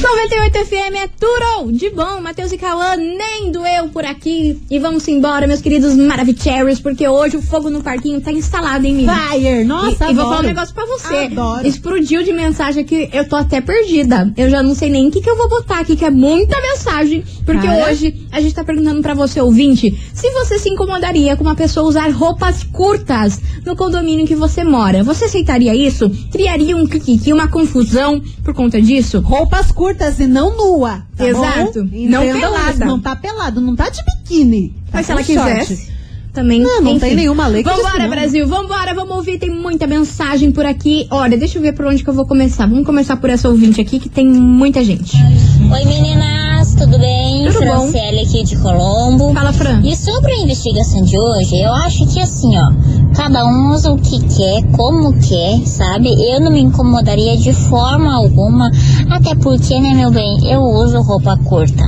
98 0.10 0.66
FM 0.66 0.96
é 0.96 1.08
tudo 1.08 1.72
de 1.72 1.92
bom. 1.92 2.20
Matheus 2.20 2.52
e 2.52 2.58
Cauã, 2.58 2.96
nem 2.96 3.52
doeu 3.52 3.90
por 3.90 4.04
aqui. 4.04 4.60
E 4.70 4.80
vamos 4.80 5.08
embora, 5.08 5.46
meus 5.46 5.62
queridos 5.62 5.96
Maravicheries, 5.96 6.80
porque 6.80 7.08
hoje 7.08 7.38
o 7.38 7.42
fogo 7.44 7.70
no 7.70 7.84
parquinho 7.84 8.20
tá 8.20 8.32
instalado 8.32 8.88
em 8.88 8.94
mim. 8.94 9.08
Fire! 9.08 9.64
Nossa, 9.64 10.08
E, 10.08 10.12
e 10.12 10.14
vou 10.16 10.26
falar 10.26 10.40
um 10.40 10.48
negócio 10.48 10.74
pra 10.74 10.86
você. 10.86 11.16
Adoro. 11.16 11.68
Explodiu 11.68 12.24
de 12.24 12.34
mensagem 12.34 12.84
aqui, 12.84 13.08
eu 13.14 13.30
tô 13.30 13.36
até 13.36 13.62
perdida. 13.62 14.34
Eu 14.36 14.50
já 14.50 14.64
não 14.64 14.74
sei 14.74 14.90
nem 14.90 15.08
o 15.08 15.12
que, 15.12 15.22
que 15.22 15.30
eu 15.30 15.38
vou 15.38 15.48
botar 15.48 15.80
aqui, 15.80 15.96
que 15.96 16.04
é 16.04 16.10
muita 16.10 16.60
mensagem. 16.60 17.24
Porque 17.46 17.68
Cara. 17.68 17.92
hoje 17.92 18.28
a 18.32 18.42
gente 18.42 18.56
tá 18.56 18.64
perguntando 18.64 19.04
pra 19.04 19.14
você, 19.14 19.40
ouvinte, 19.40 19.96
se 20.12 20.32
você 20.32 20.58
se 20.58 20.70
incomodaria 20.70 21.38
com 21.38 21.44
uma 21.44 21.56
pessoa 21.56 21.88
usar 21.88 22.10
roupas 22.10 22.64
curtas 22.64 23.40
no 23.64 23.76
condomínio 23.76 24.24
em 24.24 24.28
que 24.28 24.36
você 24.36 24.64
mora. 24.64 25.04
Você 25.04 25.26
aceitaria 25.26 25.76
isso? 25.76 26.10
Criaria 26.32 26.76
um 26.76 26.88
kikiki, 26.88 27.32
uma 27.32 27.48
confusão 27.48 28.20
por 28.44 28.56
conta 28.56 28.82
disso? 28.82 29.20
Roupas 29.20 29.72
curtas 29.72 29.99
e 30.20 30.28
não 30.28 30.56
nua. 30.56 31.04
Tá 31.16 31.28
Exato. 31.28 31.84
Bom? 31.84 31.90
Não 32.10 32.22
pelada. 32.22 32.72
isso, 32.72 32.86
Não 32.86 33.00
tá 33.00 33.16
pelado, 33.16 33.62
não 33.62 33.76
tá 33.76 33.90
de 33.90 34.02
biquíni. 34.04 34.70
Tá 34.92 34.98
Mas 34.98 35.06
se 35.06 35.12
ela 35.12 35.24
short. 35.24 35.60
quisesse. 35.66 35.90
Também. 36.34 36.62
Não, 36.62 36.82
não 36.82 37.00
tem 37.00 37.16
nenhuma 37.16 37.48
lei 37.48 37.64
que 37.64 37.70
Vambora, 37.70 38.04
não. 38.04 38.10
Brasil, 38.10 38.48
vambora, 38.48 38.94
vamos 38.94 39.16
ouvir. 39.18 39.40
Tem 39.40 39.50
muita 39.50 39.88
mensagem 39.88 40.52
por 40.52 40.64
aqui. 40.66 41.08
Olha, 41.10 41.36
deixa 41.36 41.58
eu 41.58 41.62
ver 41.62 41.74
por 41.74 41.86
onde 41.86 42.04
que 42.04 42.10
eu 42.10 42.14
vou 42.14 42.26
começar. 42.26 42.68
Vamos 42.68 42.86
começar 42.86 43.18
por 43.18 43.30
essa 43.32 43.50
ouvinte 43.50 43.82
aqui, 43.82 44.00
que 44.00 44.08
tem 44.10 44.28
muita 44.28 44.84
gente. 44.84 45.18
Oi 45.18 45.86
meninas, 45.86 46.76
tudo 46.76 47.00
bem? 47.00 47.48
Tudo 47.48 47.66
bom. 47.66 47.88
Franciele 47.90 48.22
aqui 48.22 48.44
de 48.44 48.58
Colombo. 48.58 49.34
Fala, 49.34 49.52
Fran. 49.52 49.82
E 49.84 49.96
sobre 49.96 50.32
a 50.34 50.38
investigação 50.42 51.02
de 51.02 51.18
hoje, 51.18 51.60
eu 51.60 51.74
acho 51.74 52.06
que 52.08 52.20
assim, 52.20 52.56
ó, 52.58 52.72
cada 53.20 53.46
um 53.46 53.74
usa 53.74 53.92
o 53.92 53.98
que 53.98 54.18
quer, 54.18 54.64
como 54.78 55.12
quer, 55.20 55.68
sabe? 55.68 56.10
Eu 56.32 56.40
não 56.40 56.50
me 56.50 56.62
incomodaria 56.62 57.36
de 57.36 57.52
forma 57.52 58.16
alguma, 58.16 58.72
até 59.10 59.36
porque, 59.36 59.78
né, 59.78 59.94
meu 59.94 60.10
bem, 60.10 60.50
eu 60.50 60.62
uso 60.62 61.02
roupa 61.02 61.36
curta. 61.44 61.84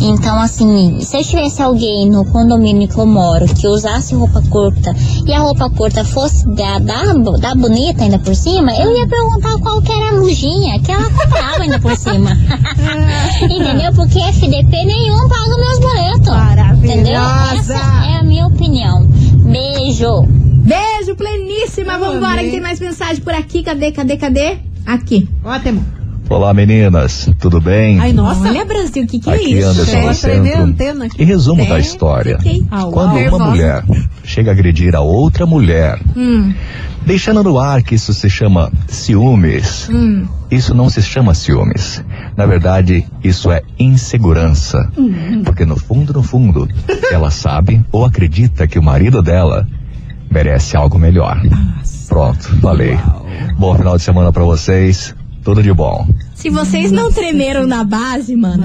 Então, 0.00 0.40
assim, 0.40 0.98
se 1.02 1.18
eu 1.18 1.22
tivesse 1.22 1.60
alguém 1.60 2.08
no 2.08 2.24
condomínio 2.24 2.88
que 2.88 2.96
eu 2.96 3.04
moro 3.04 3.44
que 3.54 3.68
usasse 3.68 4.14
roupa 4.14 4.42
curta 4.48 4.96
e 5.26 5.32
a 5.34 5.40
roupa 5.40 5.68
curta 5.68 6.06
fosse 6.06 6.48
da, 6.48 6.78
da, 6.78 7.12
da 7.38 7.54
bonita 7.54 8.04
ainda 8.04 8.18
por 8.18 8.34
cima, 8.34 8.72
eu 8.74 8.96
ia 8.96 9.06
perguntar 9.06 9.58
qual 9.58 9.82
que 9.82 9.92
era 9.92 10.08
a 10.08 10.20
luzinha 10.20 10.80
que 10.80 10.90
ela 10.90 11.10
comprava 11.10 11.64
ainda 11.64 11.78
por 11.80 11.94
cima. 11.94 12.30
Entendeu? 13.44 13.92
Porque 13.94 14.18
FDP 14.18 14.84
nenhum 14.86 15.28
paga 15.28 15.54
meus 15.54 15.78
boletos. 15.80 16.82
Entendeu? 16.82 17.20
Maravilhosa! 17.20 17.74
Essa 17.74 18.06
é 18.06 18.16
a 18.20 18.22
minha 18.22 18.46
opinião. 18.46 19.06
Beijo. 19.44 20.41
Beijo, 20.62 21.16
pleníssima. 21.16 21.98
Vambora, 21.98 22.34
amei. 22.34 22.44
que 22.46 22.50
tem 22.52 22.60
mais 22.60 22.78
mensagem 22.80 23.22
por 23.22 23.34
aqui. 23.34 23.62
Cadê, 23.62 23.90
cadê, 23.92 24.16
cadê? 24.16 24.58
Aqui. 24.86 25.28
Ótimo. 25.44 25.84
Olá 26.30 26.54
meninas, 26.54 27.28
tudo 27.40 27.60
bem? 27.60 28.00
Ai, 28.00 28.12
nossa. 28.12 28.48
Olha, 28.48 28.64
Brasil, 28.64 29.02
o 29.02 29.06
que, 29.06 29.18
que 29.18 29.28
é 29.28 29.34
Aqui 29.34 29.54
isso? 29.58 29.68
Anderson 29.68 30.08
a 30.08 30.14
Centro. 30.14 30.62
antena 30.62 31.04
aqui. 31.06 31.22
Em 31.22 31.26
resumo 31.26 31.62
É, 31.62 31.66
da 31.66 31.78
história, 31.78 32.38
fiquei 32.38 32.64
Ah, 32.70 32.84
quando 32.90 33.16
uma 33.18 33.50
mulher 33.50 33.84
chega 34.24 34.50
a 34.50 34.54
agredir 34.54 34.94
a 34.94 35.00
outra 35.00 35.44
mulher, 35.44 36.00
Hum, 36.16 36.54
deixando 37.04 37.42
no 37.42 37.58
ar 37.58 37.82
que 37.82 37.96
isso 37.96 38.14
se 38.14 38.30
chama 38.30 38.72
ciúmes, 38.88 39.90
hum. 39.92 40.24
isso 40.50 40.74
não 40.74 40.88
se 40.88 41.02
chama 41.02 41.34
ciúmes. 41.34 42.02
Na 42.34 42.46
verdade, 42.46 43.04
isso 43.22 43.50
é 43.50 43.60
insegurança. 43.78 44.90
Porque 45.44 45.66
no 45.66 45.76
fundo, 45.76 46.14
no 46.14 46.22
fundo, 46.22 46.66
ela 47.10 47.30
sabe 47.30 47.84
ou 47.92 48.06
acredita 48.06 48.66
que 48.66 48.78
o 48.78 48.82
marido 48.82 49.20
dela 49.20 49.68
merece 50.32 50.76
algo 50.76 50.98
melhor. 50.98 51.40
Pronto, 52.08 52.56
falei. 52.60 52.98
Bom 53.58 53.76
final 53.76 53.96
de 53.96 54.02
semana 54.02 54.32
pra 54.32 54.42
vocês. 54.42 55.14
Tudo 55.44 55.62
de 55.62 55.72
bom. 55.72 56.06
Se 56.42 56.50
vocês 56.50 56.90
não 56.90 57.12
tremeram 57.12 57.66
na 57.68 57.84
base, 57.84 58.34
mano. 58.34 58.64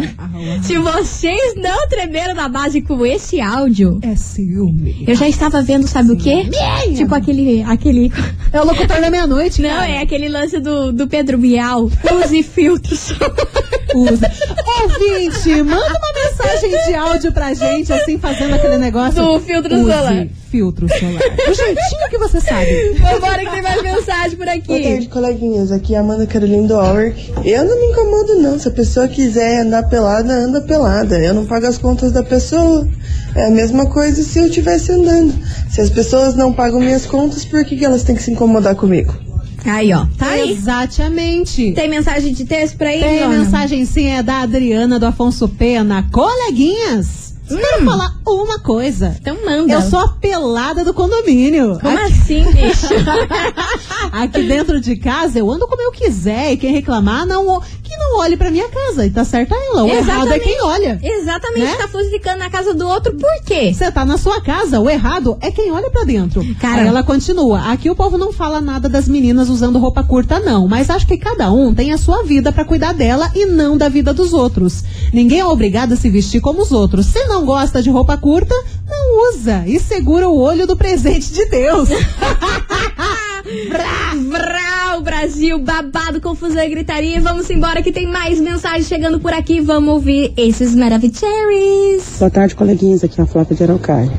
Se 0.64 0.78
vocês 0.80 1.54
não 1.56 1.88
tremeram 1.88 2.34
na 2.34 2.50
base 2.50 2.82
com 2.82 3.06
esse 3.06 3.40
áudio, 3.40 4.00
É 4.02 4.16
ciúme. 4.16 5.04
eu 5.08 5.14
já 5.16 5.30
estava 5.30 5.62
vendo, 5.62 5.88
sabe 5.88 6.12
o 6.14 6.18
quê? 6.18 6.50
Tipo 6.96 7.14
aquele. 7.14 7.62
aquele 7.64 8.12
É 8.52 8.60
o 8.60 8.66
locutor 8.66 9.00
da 9.00 9.12
meia-noite, 9.12 9.62
não, 9.62 9.70
cara. 9.70 9.88
é 9.90 10.00
aquele 10.02 10.28
lance 10.28 10.60
do, 10.60 10.92
do 10.92 11.08
Pedro 11.08 11.38
Bial. 11.38 11.84
Use 12.26 12.44
filtros. 12.44 13.12
Usa. 13.96 14.32
Ouvinte, 14.84 15.64
manda 15.64 15.88
uma 15.88 16.14
mensagem 16.24 16.70
de 16.88 16.96
áudio 16.96 17.32
pra 17.32 17.54
gente, 17.54 17.92
assim, 17.94 18.18
fazendo 18.18 18.54
aquele 18.56 18.78
negócio. 18.78 19.22
Do 19.24 19.40
filtro 19.40 19.74
Use 19.76 19.84
solar. 19.92 20.28
filtro 20.52 20.88
solar. 20.90 21.20
Do 21.48 21.54
jeitinho 21.54 22.10
que 22.10 22.18
você 22.18 22.40
sabe. 22.42 22.94
Vambora 23.00 23.40
que 23.46 23.52
tem 23.52 23.62
mais 23.62 23.82
mensagem 23.82 24.38
por 24.38 24.46
Boa 24.46 24.56
aqui. 24.58 24.84
tarde, 24.84 25.08
coleguinhas. 25.10 25.72
Aqui 25.72 25.94
é 25.96 25.98
a 25.98 26.02
Amanda 26.02 26.26
Carolina 26.28 26.68
do 26.68 26.76
Hour. 27.68 27.74
Eu 27.74 27.76
não 27.76 27.80
me 27.80 27.92
incomodo, 27.92 28.36
não. 28.42 28.60
Se 28.60 28.68
a 28.68 28.72
pessoa 28.72 29.08
quiser 29.08 29.62
andar 29.62 29.84
pelada, 29.84 30.34
anda 30.34 30.62
pelada. 30.62 31.20
Eu 31.20 31.34
não 31.34 31.46
pago 31.46 31.66
as 31.68 31.78
contas 31.78 32.12
da 32.12 32.24
pessoa. 32.24 32.88
É 33.36 33.48
a 33.48 33.52
mesma 33.52 33.86
coisa 33.88 34.24
se 34.24 34.40
eu 34.40 34.46
estivesse 34.46 34.92
andando. 34.92 35.34
Se 35.70 35.82
as 35.82 35.90
pessoas 35.90 36.36
não 36.36 36.54
pagam 36.54 36.80
minhas 36.80 37.06
contas, 37.06 37.46
por 37.46 37.64
que, 37.66 37.76
que 37.76 37.86
elas 37.86 38.04
têm 38.04 38.16
que 38.16 38.24
se 38.24 38.32
incomodar 38.32 38.76
comigo? 38.76 39.14
Aí, 39.66 39.92
ó. 39.94 40.06
Tá 40.18 40.30
aí. 40.30 40.52
Exatamente. 40.52 41.74
Tem 41.74 41.90
mensagem 41.90 42.34
de 42.34 42.46
texto 42.46 42.78
pra 42.78 42.90
aí, 42.90 43.02
Tem 43.02 43.20
Dona? 43.20 43.40
mensagem 43.40 43.86
sim, 43.86 44.08
é 44.08 44.24
da 44.24 44.42
Adriana 44.42 44.98
do 44.98 45.06
Afonso 45.06 45.48
Pena. 45.50 46.08
Coleguinhas, 46.12 47.27
quero 47.48 47.86
falar 47.86 48.14
uma 48.26 48.60
coisa. 48.60 49.16
Então 49.20 49.38
manda. 49.46 49.74
Eu 49.74 49.82
sou 49.82 50.00
a 50.00 50.10
pelada 50.10 50.84
do 50.84 50.94
condomínio. 50.94 51.80
Como 51.80 51.98
Aqui, 51.98 52.14
assim, 52.14 52.44
bicho? 52.52 52.88
aqui 54.12 54.44
dentro 54.44 54.82
de 54.82 54.96
casa 54.98 55.40
eu 55.40 55.50
ando 55.50 55.68
como 55.68 55.82
eu 55.82 55.92
quiser 55.92 56.54
e 56.54 56.58
quem 56.58 56.74
reclamar 56.74 57.26
não 57.26 57.62
que 57.98 58.04
não 58.04 58.20
olhe 58.20 58.38
pra 58.38 58.52
minha 58.52 58.68
casa. 58.70 59.06
E 59.06 59.10
tá 59.10 59.24
certa 59.26 59.56
ela. 59.56 59.84
O 59.84 59.90
errado 59.90 60.32
é 60.32 60.40
quem 60.40 60.62
olha. 60.62 61.00
Exatamente, 61.02 61.66
Né? 61.66 61.76
tá 61.76 61.88
fusicando 61.88 62.40
na 62.40 62.50
casa 62.50 62.74
do 62.74 62.88
outro, 62.88 63.14
por 63.16 63.44
quê? 63.46 63.74
Você 63.74 63.92
tá 63.92 64.06
na 64.06 64.18
sua 64.18 64.40
casa, 64.42 64.80
o 64.80 64.90
errado 64.90 65.38
é 65.42 65.52
quem 65.52 65.72
olha 65.72 65.90
pra 65.90 66.04
dentro. 66.04 66.42
Cara. 66.56 66.82
Aí 66.84 66.88
ela 66.88 67.04
continua. 67.04 67.72
Aqui 67.72 67.90
o 67.90 67.96
povo 67.96 68.18
não 68.18 68.32
fala 68.32 68.62
nada 68.62 68.88
das 68.88 69.08
meninas 69.08 69.50
usando 69.50 69.80
roupa 69.80 70.04
curta, 70.04 70.40
não. 70.40 70.68
Mas 70.68 70.90
acho 70.90 71.08
que 71.08 71.18
cada 71.18 71.52
um 71.52 71.74
tem 71.74 71.92
a 71.92 71.98
sua 71.98 72.24
vida 72.24 72.52
pra 72.52 72.64
cuidar 72.66 72.94
dela 72.94 73.32
e 73.36 73.46
não 73.46 73.78
da 73.78 73.90
vida 73.90 74.14
dos 74.14 74.34
outros. 74.34 74.84
Ninguém 75.14 75.40
é 75.40 75.46
obrigado 75.46 75.94
a 75.94 75.98
se 75.98 76.10
vestir 76.10 76.40
como 76.42 76.62
os 76.62 76.72
outros. 76.72 77.08
Se 77.08 77.24
não 77.26 77.46
gosta 77.46 77.82
de 77.82 77.90
roupa 77.90 78.16
curta, 78.18 78.54
não 78.88 79.30
usa. 79.30 79.64
E 79.66 79.80
segura 79.80 80.30
o 80.30 80.38
olho 80.38 80.68
do 80.68 80.76
presente 80.76 81.32
de 81.32 81.46
Deus. 81.46 81.90
Vrau, 84.98 85.02
Brasil, 85.02 85.60
babado, 85.60 86.22
confusão 86.22 86.64
e 86.64 86.70
gritaria. 86.70 87.20
Vamos 87.22 87.50
embora 87.50 87.82
que 87.82 87.92
tem 87.92 88.08
mais 88.08 88.40
mensagens 88.40 88.88
chegando 88.88 89.20
por 89.20 89.34
aqui. 89.34 89.60
Vamos 89.60 89.94
ouvir 89.94 90.34
esses 90.38 90.76
Maravicheries. 90.76 92.18
Boa 92.20 92.32
tarde, 92.32 92.56
coleguinhas. 92.56 93.04
Aqui 93.04 93.20
é 93.20 93.24
a 93.24 93.28
Flávia 93.28 93.56
de 93.56 93.64
Araucária. 93.64 94.12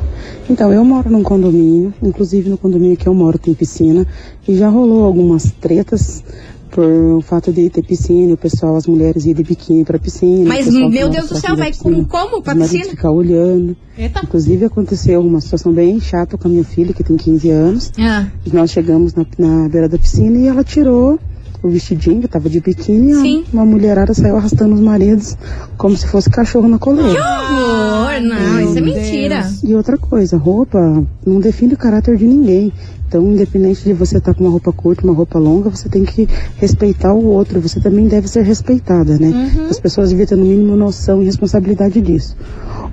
Então, 0.48 0.72
eu 0.72 0.84
moro 0.84 1.10
num 1.10 1.22
condomínio, 1.22 1.92
inclusive 2.02 2.48
no 2.48 2.58
condomínio 2.58 2.96
que 2.96 3.08
eu 3.08 3.14
moro 3.14 3.38
tem 3.38 3.54
piscina, 3.54 4.06
e 4.46 4.56
já 4.56 4.68
rolou 4.68 5.04
algumas 5.04 5.50
tretas 5.60 6.22
por 6.68 6.84
o 6.84 7.20
fato 7.20 7.52
de 7.52 7.68
ter 7.70 7.82
piscina, 7.82 8.34
o 8.34 8.36
pessoal, 8.36 8.76
as 8.76 8.86
mulheres 8.86 9.24
irem 9.24 9.34
de 9.36 9.42
biquíni 9.42 9.84
pra 9.84 9.98
piscina. 9.98 10.48
Mas, 10.48 10.66
meu 10.68 11.08
Deus 11.08 11.28
do 11.28 11.36
céu, 11.36 11.56
vai 11.56 11.70
piscina, 11.70 11.96
com- 11.96 12.04
como 12.04 12.42
pra 12.42 12.54
piscina? 12.54 12.84
ficar 12.84 13.10
olhando. 13.10 13.76
Eita. 13.96 14.20
Inclusive, 14.22 14.64
aconteceu 14.66 15.20
uma 15.20 15.40
situação 15.40 15.72
bem 15.72 15.98
chata 16.00 16.38
com 16.38 16.46
a 16.46 16.50
minha 16.50 16.64
filha, 16.64 16.92
que 16.94 17.02
tem 17.02 17.16
15 17.16 17.50
anos. 17.50 17.92
Ah, 17.98 18.26
Nós 18.52 18.70
chegamos 18.70 19.14
na, 19.14 19.26
na 19.38 19.68
beira 19.68 19.88
da 19.88 19.98
piscina 19.98 20.38
e 20.38 20.46
ela 20.46 20.62
tirou 20.62 21.18
o 21.62 21.68
vestidinho, 21.68 22.20
que 22.20 22.28
tava 22.28 22.48
de 22.48 22.60
biquíni, 22.60 23.14
Sim. 23.14 23.44
uma 23.52 23.64
mulherada 23.64 24.14
saiu 24.14 24.36
arrastando 24.36 24.74
os 24.74 24.80
maridos 24.80 25.36
como 25.76 25.96
se 25.96 26.06
fosse 26.06 26.30
cachorro 26.30 26.68
na 26.68 26.78
coleira. 26.78 27.10
horror, 27.10 28.20
não, 28.22 28.60
isso 28.60 28.78
é 28.78 28.80
mentira. 28.80 29.50
E 29.62 29.74
outra 29.74 29.98
coisa, 29.98 30.36
roupa 30.36 31.04
não 31.26 31.40
define 31.40 31.74
o 31.74 31.78
caráter 31.78 32.16
de 32.16 32.24
ninguém. 32.24 32.72
Então, 33.08 33.22
independente 33.22 33.84
de 33.84 33.94
você 33.94 34.18
estar 34.18 34.34
com 34.34 34.44
uma 34.44 34.50
roupa 34.50 34.70
curta, 34.70 35.02
uma 35.02 35.14
roupa 35.14 35.38
longa, 35.38 35.70
você 35.70 35.88
tem 35.88 36.04
que 36.04 36.28
respeitar 36.58 37.14
o 37.14 37.24
outro. 37.24 37.58
Você 37.58 37.80
também 37.80 38.06
deve 38.06 38.28
ser 38.28 38.42
respeitada, 38.42 39.18
né? 39.18 39.66
As 39.70 39.80
pessoas 39.80 40.10
deviam 40.10 40.26
ter 40.26 40.36
no 40.36 40.44
mínimo 40.44 40.76
noção 40.76 41.22
e 41.22 41.24
responsabilidade 41.24 42.02
disso. 42.02 42.36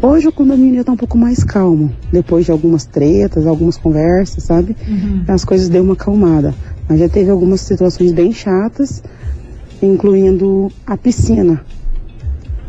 Hoje 0.02 0.28
o 0.28 0.32
condomínio 0.32 0.80
está 0.80 0.92
um 0.94 0.98
pouco 0.98 1.18
mais 1.18 1.44
calmo, 1.44 1.92
depois 2.14 2.46
de 2.46 2.52
algumas 2.52 2.86
tretas, 2.86 3.46
algumas 3.46 3.76
conversas, 3.76 4.44
sabe? 4.44 4.76
As 5.28 5.44
coisas 5.44 5.68
deu 5.68 5.84
uma 5.84 5.94
acalmada. 5.94 6.56
Mas 6.88 7.00
já 7.00 7.10
teve 7.10 7.30
algumas 7.32 7.62
situações 7.62 8.12
bem 8.12 8.32
chatas, 8.32 9.02
incluindo 9.82 10.72
a 10.86 10.96
piscina. 10.98 11.64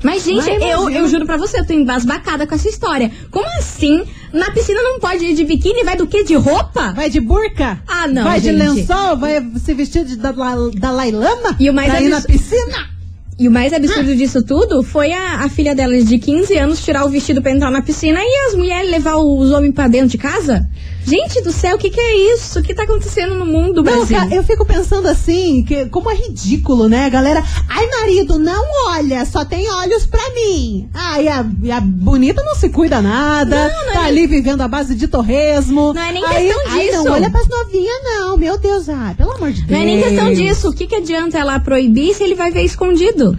Mas, 0.03 0.25
gente, 0.25 0.49
Ai, 0.49 0.73
eu, 0.73 0.91
eu 0.91 1.09
juro 1.09 1.25
pra 1.27 1.37
você, 1.37 1.59
eu 1.59 1.67
tô 1.67 1.73
embasbacada 1.73 2.47
com 2.47 2.55
essa 2.55 2.69
história. 2.69 3.11
Como 3.31 3.47
assim? 3.59 4.05
Na 4.33 4.51
piscina 4.53 4.81
não 4.83 5.01
pode 5.01 5.25
ir 5.25 5.35
de 5.35 5.45
biquíni? 5.45 5.83
Vai 5.85 5.97
do 5.97 6.07
quê? 6.07 6.23
De 6.23 6.35
roupa? 6.35 6.93
Vai 6.93 7.09
de 7.09 7.19
burca? 7.21 7.81
Ah, 7.89 8.07
não, 8.07 8.23
Vai 8.25 8.39
de 8.41 8.47
gente. 8.53 8.59
lençol? 8.59 9.17
Vai 9.17 9.43
se 9.59 9.75
vestir 9.75 10.05
de 10.05 10.17
Dalai, 10.17 11.11
Lama? 11.11 11.57
E 11.59 11.69
o 11.71 11.75
mais 11.75 11.91
pra 11.91 12.03
ir 12.03 12.09
na 12.09 12.19
absurdo- 12.19 12.33
piscina? 12.39 12.97
E 13.39 13.49
o 13.49 13.51
mais 13.51 13.73
absurdo 13.73 14.15
disso 14.17 14.43
tudo 14.43 14.83
foi 14.83 15.13
a, 15.13 15.45
a 15.45 15.49
filha 15.49 15.75
delas 15.75 16.07
de 16.07 16.19
15 16.19 16.57
anos 16.57 16.83
tirar 16.85 17.05
o 17.05 17.09
vestido 17.11 17.43
pra 17.43 17.51
entrar 17.53 17.71
na 17.71 17.83
piscina 17.83 18.19
e 18.23 18.49
as 18.49 18.55
mulheres 18.55 18.91
levar 18.91 19.17
os 19.17 19.51
homens 19.51 19.75
pra 19.75 19.89
dentro 19.89 20.09
de 20.09 20.19
casa? 20.19 20.67
Gente 21.07 21.41
do 21.41 21.53
céu, 21.53 21.77
o 21.77 21.79
que, 21.79 21.89
que 21.89 22.01
é 22.01 22.35
isso? 22.35 22.59
O 22.59 22.63
que 22.63 22.75
tá 22.75 22.83
acontecendo 22.83 23.37
no 23.37 23.47
mundo, 23.47 23.81
Brasil? 23.83 24.19
eu 24.33 24.43
fico 24.43 24.67
pensando 24.67 25.07
assim, 25.07 25.63
que 25.63 25.87
como 25.87 26.11
é 26.11 26.15
ridículo, 26.17 26.89
né, 26.89 27.09
galera? 27.09 27.45
Ai, 27.69 27.87
marido, 27.87 28.41
não 28.41 28.65
olha, 28.89 29.25
só 29.25 29.45
tem 29.45 29.71
olhos 29.71 30.05
pra 30.05 30.21
mim. 30.35 30.89
Ah, 30.93 31.23
e 31.23 31.29
a, 31.29 31.39
a 31.77 31.81
bonita 31.81 32.43
não 32.43 32.57
se 32.57 32.69
cuida 32.71 33.01
nada, 33.01 33.69
Não, 33.69 33.85
não 33.85 33.91
é 33.91 33.93
tá 33.93 34.01
nem- 34.01 34.09
ali 34.09 34.27
vivendo 34.27 34.63
à 34.63 34.69
base 34.69 34.97
de 34.97 35.07
torresmo. 35.07 35.95
Não 35.95 36.03
é 36.03 36.13
nem 36.13 36.25
questão 36.25 36.61
ai, 36.71 36.81
disso. 36.87 37.05
não 37.05 37.13
olha 37.13 37.31
pras 37.31 37.47
novinhas, 37.49 38.03
não, 38.03 38.37
meu 38.37 38.59
Deus, 38.59 38.89
ah, 38.89 39.15
pelo 39.17 39.31
amor 39.31 39.53
de 39.53 39.63
Deus. 39.63 39.71
Não 39.71 39.79
é 39.79 39.85
nem 39.85 40.03
questão 40.03 40.33
disso. 40.33 40.71
O 40.71 40.73
que, 40.75 40.89
que 40.89 40.97
adianta 40.97 41.39
ela 41.39 41.61
proibir 41.61 42.15
se 42.15 42.25
ele 42.25 42.35
vai 42.35 42.51
ver 42.51 42.63
escondido? 42.63 43.39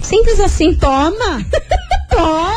Simples 0.00 0.40
assim. 0.40 0.74
Toma! 0.74 1.44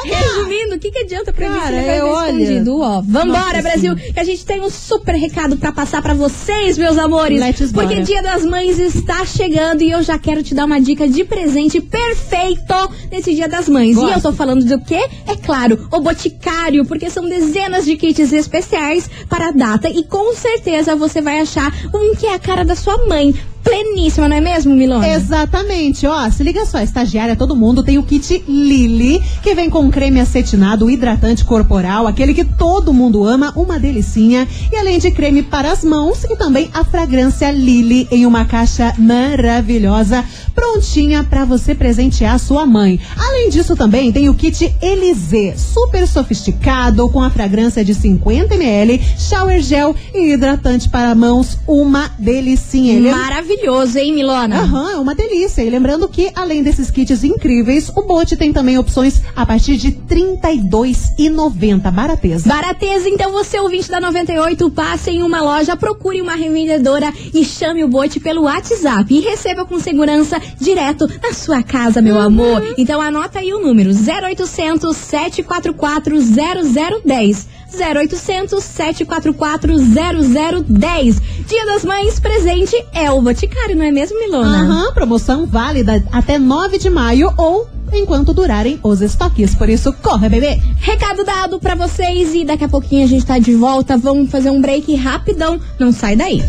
Resumindo, 0.04 0.76
o 0.76 0.80
que, 0.80 0.92
que 0.92 1.00
adianta 1.00 1.32
se 1.32 1.38
Cara, 1.38 1.76
ele 1.76 1.86
vai 1.86 1.96
ver 1.96 2.04
olha. 2.04 2.32
escondido? 2.42 2.80
Ó, 2.80 3.02
vambora, 3.02 3.26
Nossa 3.26 3.62
Brasil, 3.62 3.96
que 3.96 4.20
a 4.20 4.24
gente 4.24 4.46
tem 4.46 4.62
um 4.62 4.70
super 4.70 5.16
recado 5.16 5.58
pra 5.58 5.72
passar 5.72 6.02
pra 6.02 6.14
vocês, 6.14 6.78
meus 6.78 6.98
amores. 6.98 7.40
Let's 7.40 7.72
porque 7.72 7.96
bora. 7.96 8.04
Dia 8.04 8.22
das 8.24 8.46
Mães 8.46 8.80
está 8.80 9.26
chegando 9.26 9.82
e 9.82 9.92
eu 9.92 10.02
já 10.02 10.18
quero 10.18 10.42
te 10.44 10.54
dar 10.56 10.66
uma 10.66 10.80
dica 10.80 11.08
de 11.08 11.24
presente 11.24 11.82
perfeito 11.82 12.74
nesse 13.12 13.34
Dia 13.34 13.48
das 13.48 13.68
Mães. 13.70 13.92
E 13.92 14.00
Gosto. 14.00 14.16
eu 14.16 14.22
tô 14.22 14.34
falando 14.34 14.64
do 14.66 14.80
quê? 14.82 15.08
É 15.28 15.36
claro, 15.36 15.88
o 15.92 16.00
Boticário, 16.00 16.86
porque 16.86 17.10
são 17.10 17.28
dezenas 17.28 17.86
de 17.86 17.96
kits 17.96 18.32
especiais 18.32 19.10
para 19.28 19.50
a 19.50 19.52
data 19.52 19.90
e 19.90 20.04
com 20.04 20.34
certeza 20.36 20.96
você 20.96 21.22
vai 21.22 21.40
achar 21.40 21.74
um 21.94 22.16
que 22.16 22.26
é 22.26 22.34
a 22.34 22.40
cara 22.40 22.64
da 22.64 22.76
sua 22.76 23.06
mãe. 23.08 23.34
Pleníssima, 23.62 24.28
não 24.30 24.38
é 24.38 24.42
mesmo, 24.42 24.74
Milona? 24.74 25.08
Exatamente, 25.08 26.08
ó, 26.08 26.30
se 26.30 26.42
liga 26.44 26.66
só, 26.66 26.80
estagiária, 26.80 27.36
todo 27.36 27.56
mundo 27.56 27.84
tem 27.84 27.98
o 27.98 28.04
kit 28.04 28.42
Lily, 28.48 29.22
que 29.44 29.49
vem 29.56 29.70
com 29.70 29.90
creme 29.90 30.20
acetinado, 30.20 30.90
hidratante 30.90 31.44
corporal, 31.46 32.08
aquele 32.08 32.34
que 32.34 32.44
todo 32.44 32.94
mundo 32.94 33.24
ama, 33.24 33.52
uma 33.56 33.80
delicinha, 33.80 34.48
e 34.72 34.76
além 34.76 35.00
de 35.00 35.12
creme 35.12 35.44
para 35.44 35.72
as 35.72 35.84
mãos 35.84 36.24
e 36.24 36.36
também 36.36 36.70
a 36.74 36.84
fragrância 36.84 37.52
Lily 37.52 38.08
em 38.12 38.26
uma 38.26 38.46
caixa 38.46 38.94
maravilhosa, 38.98 40.24
prontinha 40.54 41.24
para 41.24 41.46
você 41.46 41.74
presentear 41.74 42.38
sua 42.40 42.66
mãe. 42.66 43.00
Além 43.18 43.50
disso 43.50 43.76
também 43.76 44.12
tem 44.12 44.30
o 44.30 44.34
kit 44.34 44.74
Elise, 44.82 45.54
super 45.58 46.08
sofisticado, 46.08 47.08
com 47.10 47.22
a 47.22 47.30
fragrância 47.30 47.84
de 47.84 47.94
50 47.94 48.56
ml, 48.56 49.02
shower 49.18 49.62
gel 49.62 49.96
e 50.14 50.34
hidratante 50.34 50.90
para 50.90 51.16
mãos, 51.16 51.58
uma 51.68 52.12
delicinha. 52.20 53.16
Maravilhoso, 53.16 53.98
hein, 53.98 54.14
Milona? 54.14 54.62
Aham, 54.62 54.92
é 54.92 54.98
uma 54.98 55.16
delícia. 55.16 55.62
E 55.62 55.70
lembrando 55.70 56.08
que, 56.08 56.32
além 56.36 56.62
desses 56.62 56.92
kits 56.92 57.24
incríveis, 57.24 57.92
o 57.96 58.02
Bote 58.02 58.36
tem 58.36 58.52
também 58.52 58.78
opções 58.78 59.22
a 59.42 59.46
partir 59.46 59.78
de 59.78 59.88
R$ 59.88 59.98
32,90. 60.10 61.92
Barateza. 61.92 62.48
Barateza, 62.48 63.08
então 63.08 63.32
você 63.32 63.60
ouvinte 63.60 63.90
da 63.90 64.02
98, 64.02 64.70
passe 64.72 65.12
em 65.12 65.24
uma 65.24 65.42
loja, 65.42 65.78
procure 65.78 66.22
uma 66.22 66.36
revendedora 66.36 67.14
e 67.34 67.46
chame 67.46 67.84
o 67.84 67.88
Bote 67.88 68.20
pelo 68.20 68.44
WhatsApp 68.44 69.14
e 69.14 69.22
receba 69.22 69.66
com 69.66 69.80
segurança 69.80 70.42
direto 70.60 71.08
na 71.22 71.34
sua 71.34 71.64
casa, 71.64 72.02
meu 72.02 72.20
amor. 72.20 72.76
Então 72.78 73.02
anota 73.02 73.40
aí 73.40 73.54
o 73.54 73.60
número 73.60 73.92
0800 73.92 74.96
744 74.96 76.18
0010. 76.20 77.48
0800 77.72 78.64
744 78.64 79.74
0010. 79.78 81.22
Dia 81.48 81.66
das 81.66 81.86
Mães, 81.86 82.20
presente 82.20 82.76
é 82.94 83.12
o 83.12 83.22
Boticário, 83.22 83.76
não 83.76 83.86
é 83.86 83.92
mesmo, 83.92 84.20
Milona? 84.20 84.64
Aham, 84.64 84.94
promoção 84.94 85.46
válida 85.46 86.04
até 86.12 86.38
9 86.40 86.78
de 86.78 86.90
maio 86.90 87.32
ou 87.38 87.68
enquanto 88.00 88.34
durarem 88.34 88.80
os 88.84 89.02
estoques. 89.02 89.56
Por 89.56 89.70
isso, 89.70 89.94
corre, 89.94 90.30
bebê. 90.30 90.60
Recado 90.80 91.24
dado 91.24 91.60
pra 91.60 91.76
vocês 91.76 92.34
e 92.34 92.46
daqui 92.46 92.64
a 92.64 92.70
pouquinho 92.70 93.04
a 93.04 93.08
gente 93.08 93.26
tá 93.26 93.38
de 93.38 93.54
volta. 93.56 93.98
Vamos 93.98 94.32
fazer 94.32 94.50
um 94.50 94.62
break 94.62 94.96
rapidão. 94.96 95.60
Não 95.78 95.92
sai 95.92 96.16
daí. 96.16 96.44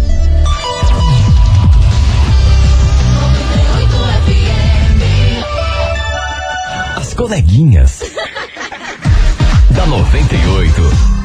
As 6.96 7.14
coleguinhas. 7.14 8.00
da 9.70 9.86
98. 9.86 11.19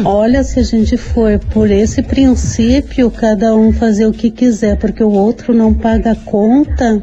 Olha, 0.04 0.42
se 0.42 0.58
a 0.58 0.64
gente 0.64 0.96
for 0.96 1.38
por 1.50 1.70
esse 1.70 2.02
princípio, 2.02 3.10
cada 3.10 3.54
um 3.54 3.72
fazer 3.72 4.06
o 4.06 4.12
que 4.12 4.30
quiser, 4.30 4.76
porque 4.76 5.04
o 5.04 5.12
outro 5.12 5.54
não 5.54 5.72
paga 5.72 6.12
a 6.12 6.16
conta, 6.16 7.00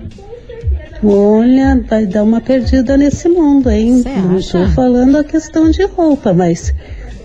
olha, 1.04 1.84
vai 1.90 2.06
dar 2.06 2.24
uma 2.24 2.42
perdida 2.42 2.98
nesse 2.98 3.28
mundo, 3.30 3.70
hein? 3.70 4.02
Cê 4.02 4.10
Não 4.10 4.32
acha? 4.38 4.40
estou 4.40 4.68
falando 4.70 5.18
a 5.18 5.24
questão 5.24 5.70
de 5.72 5.84
roupa, 5.86 6.34
mas 6.34 6.74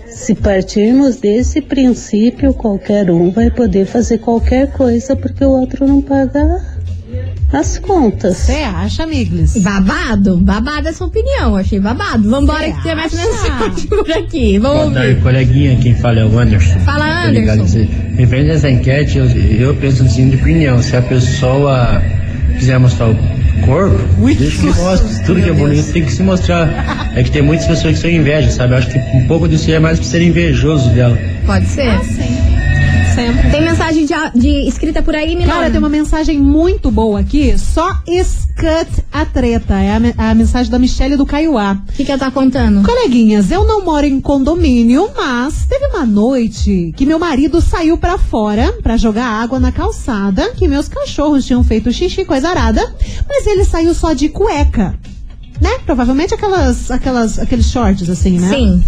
se 0.07 0.35
partirmos 0.35 1.17
desse 1.17 1.61
princípio, 1.61 2.53
qualquer 2.53 3.09
um 3.09 3.31
vai 3.31 3.49
poder 3.49 3.85
fazer 3.85 4.17
qualquer 4.19 4.71
coisa 4.71 5.15
porque 5.15 5.43
o 5.43 5.49
outro 5.49 5.87
não 5.87 6.01
paga 6.01 6.61
as 7.51 7.77
contas. 7.79 8.37
Você 8.37 8.63
acha, 8.63 9.05
Miglis? 9.05 9.57
Babado? 9.61 10.37
Babado 10.37 10.87
essa 10.87 11.03
opinião, 11.03 11.55
achei 11.57 11.79
babado. 11.79 12.29
Vambora 12.29 12.65
Cê 12.65 12.71
que 12.71 12.83
tem 12.83 12.95
mais 12.95 13.13
mensagem 13.13 13.87
por 13.87 14.11
aqui. 14.11 14.57
Vamos 14.59 14.83
Boa 14.83 14.93
tarde, 14.93 15.21
coleguinha. 15.21 15.75
Quem 15.77 15.93
fala 15.95 16.19
é 16.19 16.25
o 16.25 16.39
Anderson. 16.39 16.79
Fala, 16.79 17.25
Anderson. 17.27 17.53
em 17.53 17.67
você. 17.67 17.89
Referente 18.15 18.51
a 18.51 18.53
essa 18.53 18.69
enquete, 18.69 19.17
eu, 19.17 19.25
eu 19.25 19.75
penso 19.75 20.03
assim 20.03 20.29
de 20.29 20.35
opinião. 20.37 20.81
Se 20.81 20.95
a 20.95 21.01
pessoa 21.01 22.01
quiser 22.57 22.79
mostrar 22.79 23.09
o 23.09 23.17
corpo, 23.65 23.97
deixa 24.37 24.61
que 24.61 24.79
mostre. 24.79 25.25
Tudo 25.25 25.41
que 25.41 25.49
é 25.49 25.53
bonito 25.53 25.91
tem 25.91 26.03
que 26.05 26.11
se 26.11 26.23
mostrar. 26.23 27.11
É 27.15 27.23
que 27.23 27.31
tem 27.31 27.41
muitas 27.41 27.67
pessoas 27.67 27.95
que 27.95 28.01
são 28.01 28.09
inveja, 28.09 28.49
sabe? 28.49 28.73
Eu 28.73 28.77
acho 28.77 28.89
que 28.89 28.97
um 28.97 29.27
pouco 29.27 29.47
disso 29.47 29.67
aí 29.69 29.75
é 29.75 29.79
mais 29.79 29.99
pra 29.99 30.07
ser 30.07 30.21
invejoso 30.21 30.89
dela. 30.89 31.17
Pode 31.45 31.65
ser? 31.65 31.99
Sempre. 33.21 33.51
Tem 33.51 33.61
mensagem 33.61 34.05
de, 34.05 34.13
de 34.39 34.67
escrita 34.67 35.03
por 35.03 35.13
aí, 35.13 35.35
Milona? 35.35 35.53
Cara, 35.53 35.69
tem 35.69 35.77
uma 35.77 35.89
mensagem 35.89 36.39
muito 36.39 36.89
boa 36.89 37.19
aqui, 37.19 37.55
só 37.57 37.87
escut 38.07 39.03
a 39.11 39.25
treta. 39.25 39.75
É 39.75 39.91
a, 39.91 40.31
a 40.31 40.33
mensagem 40.33 40.71
da 40.71 40.79
Michelle 40.79 41.15
do 41.15 41.25
Caiuá. 41.25 41.77
O 41.87 41.91
que, 41.93 42.03
que 42.03 42.11
ela 42.11 42.19
tá 42.19 42.31
contando? 42.31 42.83
Coleguinhas, 42.83 43.51
eu 43.51 43.65
não 43.65 43.85
moro 43.85 44.05
em 44.07 44.19
condomínio, 44.19 45.09
mas 45.15 45.65
teve 45.67 45.85
uma 45.87 46.05
noite 46.05 46.93
que 46.95 47.05
meu 47.05 47.19
marido 47.19 47.61
saiu 47.61 47.97
pra 47.97 48.17
fora 48.17 48.73
pra 48.81 48.97
jogar 48.97 49.25
água 49.25 49.59
na 49.59 49.71
calçada, 49.71 50.51
que 50.51 50.67
meus 50.67 50.87
cachorros 50.87 51.45
tinham 51.45 51.63
feito 51.63 51.91
xixi 51.91 52.25
coisa 52.25 52.49
arada, 52.49 52.81
mas 53.27 53.45
ele 53.45 53.63
saiu 53.65 53.93
só 53.93 54.13
de 54.13 54.29
cueca. 54.29 54.97
Né? 55.59 55.69
Provavelmente 55.85 56.33
aquelas, 56.33 56.89
aquelas, 56.89 57.37
aqueles 57.37 57.69
shorts 57.69 58.09
assim, 58.09 58.39
né? 58.39 58.49
Sim. 58.49 58.83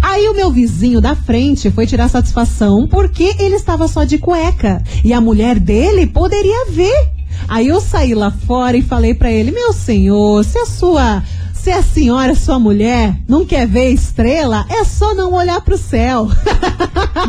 Aí 0.00 0.28
o 0.28 0.34
meu 0.34 0.50
vizinho 0.50 1.00
da 1.00 1.14
frente 1.14 1.70
foi 1.70 1.86
tirar 1.86 2.08
satisfação 2.08 2.86
porque 2.88 3.34
ele 3.38 3.56
estava 3.56 3.88
só 3.88 4.04
de 4.04 4.18
cueca 4.18 4.82
e 5.04 5.12
a 5.12 5.20
mulher 5.20 5.58
dele 5.58 6.06
poderia 6.06 6.66
ver. 6.70 7.10
Aí 7.46 7.68
eu 7.68 7.80
saí 7.80 8.14
lá 8.14 8.30
fora 8.30 8.76
e 8.76 8.82
falei 8.82 9.14
pra 9.14 9.30
ele: 9.30 9.50
"Meu 9.50 9.72
senhor, 9.72 10.44
se 10.44 10.58
a 10.58 10.66
sua 10.66 11.22
se 11.68 11.72
a 11.72 11.82
senhora, 11.82 12.34
sua 12.34 12.58
mulher, 12.58 13.14
não 13.28 13.44
quer 13.44 13.66
ver 13.66 13.90
estrela, 13.90 14.64
é 14.70 14.84
só 14.84 15.12
não 15.14 15.34
olhar 15.34 15.60
pro 15.60 15.76
céu. 15.76 16.28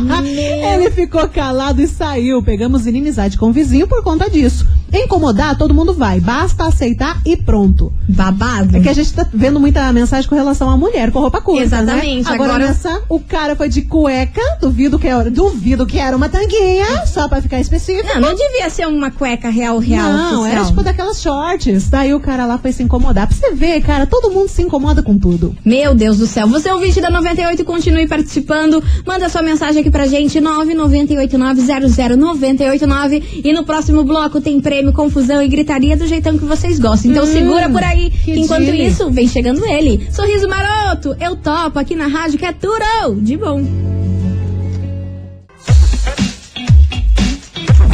Ele 0.72 0.90
ficou 0.90 1.28
calado 1.28 1.82
e 1.82 1.86
saiu. 1.88 2.42
Pegamos 2.42 2.86
inimizade 2.86 3.36
com 3.36 3.50
o 3.50 3.52
vizinho 3.52 3.88
por 3.88 4.02
conta 4.02 4.30
disso. 4.30 4.66
Incomodar, 4.92 5.56
todo 5.56 5.74
mundo 5.74 5.92
vai. 5.94 6.20
Basta 6.20 6.64
aceitar 6.64 7.20
e 7.24 7.36
pronto. 7.36 7.92
Babado. 8.08 8.76
É 8.76 8.80
que 8.80 8.88
a 8.88 8.92
gente 8.92 9.12
tá 9.12 9.26
vendo 9.32 9.60
muita 9.60 9.92
mensagem 9.92 10.28
com 10.28 10.34
relação 10.34 10.68
à 10.70 10.76
mulher 10.76 11.10
com 11.10 11.20
roupa 11.20 11.40
curta. 11.40 11.62
Exatamente, 11.62 12.28
Né? 12.28 12.34
Agora, 12.34 12.54
agora- 12.54 12.68
nessa, 12.68 13.02
o 13.08 13.20
cara 13.20 13.54
foi 13.56 13.68
de 13.68 13.82
cueca, 13.82 14.40
duvido 14.60 14.98
que 14.98 15.06
era, 15.06 15.30
duvido 15.30 15.86
que 15.86 15.98
era 15.98 16.16
uma 16.16 16.28
tanguinha, 16.28 17.06
só 17.06 17.28
pra 17.28 17.40
ficar 17.42 17.60
específico. 17.60 18.08
Não, 18.14 18.20
não 18.20 18.34
devia 18.34 18.68
ser 18.70 18.86
uma 18.86 19.10
cueca 19.10 19.48
real, 19.48 19.78
real. 19.78 20.12
Não, 20.12 20.46
era 20.46 20.62
oficial. 20.62 20.66
tipo 20.66 20.82
daquelas 20.82 21.20
shorts. 21.20 21.88
Daí 21.88 22.14
o 22.14 22.20
cara 22.20 22.46
lá 22.46 22.58
foi 22.58 22.72
se 22.72 22.82
incomodar. 22.82 23.26
Pra 23.26 23.36
você 23.36 23.52
ver, 23.54 23.80
cara, 23.82 24.06
todo 24.06 24.30
mundo 24.30 24.48
se 24.48 24.62
incomoda 24.62 25.02
com 25.02 25.18
tudo. 25.18 25.54
Meu 25.64 25.94
Deus 25.94 26.18
do 26.18 26.26
céu. 26.26 26.46
Você 26.48 26.68
é 26.68 26.74
ouvinte 26.74 27.00
da 27.00 27.10
98, 27.10 27.64
continue 27.64 28.06
participando. 28.06 28.82
Manda 29.06 29.28
sua 29.28 29.42
mensagem 29.42 29.80
aqui 29.80 29.90
pra 29.90 30.06
gente, 30.06 30.40
998900989. 30.40 33.40
E 33.44 33.52
no 33.52 33.64
próximo 33.64 34.04
bloco 34.04 34.40
tem 34.40 34.60
prêmio, 34.60 34.79
confusão 34.92 35.42
e 35.42 35.48
gritaria 35.48 35.96
do 35.96 36.06
jeitão 36.06 36.36
que 36.38 36.44
vocês 36.44 36.78
gostam. 36.78 37.10
Então 37.10 37.24
Hum, 37.24 37.32
segura 37.32 37.68
por 37.68 37.82
aí. 37.82 38.10
que 38.10 38.32
Enquanto 38.38 38.62
isso, 38.74 39.10
vem 39.10 39.28
chegando 39.28 39.64
ele. 39.66 40.08
Sorriso 40.10 40.48
maroto, 40.48 41.16
eu 41.20 41.36
topo 41.36 41.78
aqui 41.78 41.94
na 41.94 42.06
rádio 42.06 42.38
que 42.38 42.44
é 42.44 42.52
Turou. 42.52 43.14
De 43.16 43.36
bom. 43.36 43.89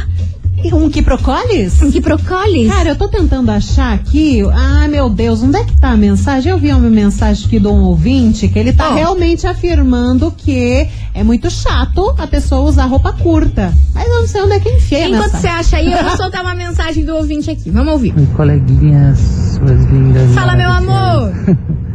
Um 0.73 0.89
quiprocolis? 0.89 1.81
Um 1.81 1.91
quiprocolis? 1.91 2.67
Cara, 2.69 2.89
eu 2.89 2.95
tô 2.95 3.07
tentando 3.07 3.49
achar 3.51 3.93
aqui. 3.93 4.41
Ai, 4.53 4.87
meu 4.87 5.09
Deus, 5.09 5.41
onde 5.43 5.57
é 5.57 5.63
que 5.63 5.79
tá 5.79 5.89
a 5.89 5.97
mensagem? 5.97 6.51
Eu 6.51 6.57
vi 6.57 6.71
uma 6.71 6.89
mensagem 6.89 7.45
aqui 7.45 7.59
de 7.59 7.67
um 7.67 7.83
ouvinte 7.83 8.47
que 8.47 8.57
ele 8.59 8.71
tá 8.73 8.91
Oh. 8.91 8.93
realmente 8.95 9.45
afirmando 9.47 10.31
que 10.31 10.87
é 11.13 11.23
muito 11.23 11.49
chato 11.49 12.13
a 12.17 12.27
pessoa 12.27 12.61
usar 12.61 12.85
roupa 12.85 13.11
curta. 13.13 13.73
Mas 13.93 14.07
eu 14.07 14.19
não 14.21 14.27
sei 14.27 14.41
onde 14.41 14.53
é 14.53 14.59
que 14.59 14.69
enfiei 14.69 15.03
a 15.03 15.09
Enquanto 15.09 15.31
você 15.37 15.47
acha 15.47 15.77
aí, 15.77 15.91
eu 15.91 16.03
vou 16.03 16.15
soltar 16.17 16.41
uma 16.41 16.55
mensagem 16.55 17.03
do 17.03 17.15
ouvinte 17.15 17.49
aqui. 17.49 17.69
Vamos 17.71 17.93
ouvir. 17.93 18.13
Oi, 18.17 18.27
coleguinhas, 18.35 19.19
suas 19.57 19.83
lindas. 19.85 20.31
Fala, 20.33 20.55
meu 20.55 20.69
amor. 20.69 21.33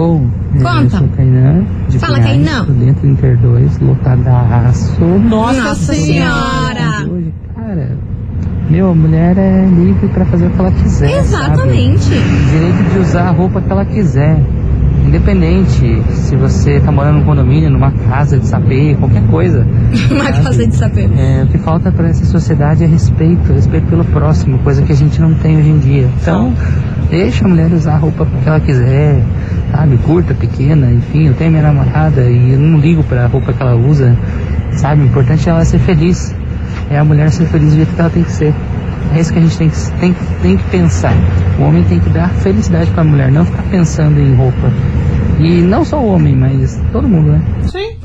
Bom, 0.00 0.22
eh, 0.54 0.62
Conta. 0.62 0.82
eu 0.82 0.90
sou 0.90 1.00
o 1.02 1.08
Kainan, 1.10 1.64
de 1.90 1.98
Fala, 1.98 2.14
Pinhais, 2.20 2.46
Kainan. 2.46 2.64
tô 2.64 2.72
dentro 2.72 3.00
do 3.02 3.08
Inter 3.08 3.36
2, 3.38 3.78
lotadaço. 3.80 5.04
Nossa, 5.04 5.60
Nossa 5.62 5.92
senhora! 5.94 7.06
Hoje, 7.06 7.34
cara, 7.54 7.98
meu, 8.70 8.90
a 8.92 8.94
mulher 8.94 9.36
é 9.36 9.66
livre 9.66 10.08
pra 10.08 10.24
fazer 10.24 10.46
o 10.46 10.50
que 10.52 10.58
ela 10.58 10.70
quiser, 10.70 11.18
Exatamente. 11.18 12.00
sabe? 12.04 12.50
Direito 12.50 12.92
de 12.94 12.98
usar 12.98 13.24
a 13.28 13.30
roupa 13.30 13.60
que 13.60 13.70
ela 13.70 13.84
quiser. 13.84 14.40
Independente 15.06 16.02
se 16.12 16.34
você 16.34 16.80
tá 16.80 16.90
morando 16.90 17.18
num 17.18 17.24
condomínio, 17.26 17.68
numa 17.68 17.90
casa 17.90 18.38
de 18.38 18.46
sapê, 18.46 18.96
qualquer 18.98 19.22
coisa. 19.26 19.66
Uma 20.10 20.24
sabe? 20.32 20.42
casa 20.44 20.66
de 20.66 20.76
saber. 20.76 21.10
É, 21.14 21.42
o 21.42 21.46
que 21.48 21.58
falta 21.58 21.92
para 21.92 22.08
essa 22.08 22.24
sociedade 22.24 22.84
é 22.84 22.86
respeito, 22.86 23.52
respeito 23.52 23.86
pelo 23.88 24.04
próximo, 24.06 24.58
coisa 24.60 24.80
que 24.82 24.92
a 24.92 24.96
gente 24.96 25.20
não 25.20 25.34
tem 25.34 25.58
hoje 25.58 25.68
em 25.68 25.78
dia. 25.78 26.08
Então, 26.22 26.54
deixa 27.10 27.44
a 27.44 27.48
mulher 27.48 27.70
usar 27.72 27.94
a 27.94 27.98
roupa 27.98 28.24
que 28.42 28.48
ela 28.48 28.60
quiser, 28.60 29.20
sabe? 29.70 29.96
Curta, 29.98 30.34
pequena, 30.34 30.90
enfim. 30.90 31.28
Eu 31.28 31.34
tenho 31.34 31.50
minha 31.50 31.62
namorada 31.62 32.22
e 32.22 32.52
eu 32.52 32.58
não 32.58 32.78
ligo 32.78 33.02
para 33.04 33.24
a 33.24 33.26
roupa 33.26 33.52
que 33.52 33.62
ela 33.62 33.74
usa, 33.74 34.16
sabe? 34.72 35.02
O 35.02 35.06
importante 35.06 35.48
é 35.48 35.52
ela 35.52 35.64
ser 35.64 35.78
feliz. 35.78 36.34
É 36.90 36.98
a 36.98 37.04
mulher 37.04 37.30
ser 37.30 37.46
feliz 37.46 37.70
do 37.70 37.76
jeito 37.76 37.94
que 37.94 38.00
ela 38.00 38.10
tem 38.10 38.22
que 38.22 38.32
ser. 38.32 38.54
É 39.14 39.20
isso 39.20 39.32
que 39.32 39.38
a 39.38 39.42
gente 39.42 39.58
tem 39.58 39.68
que, 39.70 39.76
tem, 39.98 40.16
tem 40.42 40.56
que 40.56 40.64
pensar. 40.70 41.14
O 41.58 41.62
homem 41.62 41.82
tem 41.84 41.98
que 41.98 42.10
dar 42.10 42.28
felicidade 42.28 42.90
para 42.90 43.02
a 43.02 43.04
mulher, 43.04 43.30
não 43.30 43.44
ficar 43.44 43.62
pensando 43.64 44.20
em 44.20 44.34
roupa. 44.34 44.72
E 45.38 45.62
não 45.62 45.84
só 45.84 46.00
o 46.00 46.14
homem, 46.14 46.36
mas 46.36 46.80
todo 46.92 47.08
mundo, 47.08 47.32
né? 47.32 47.42
Sim. 47.62 47.99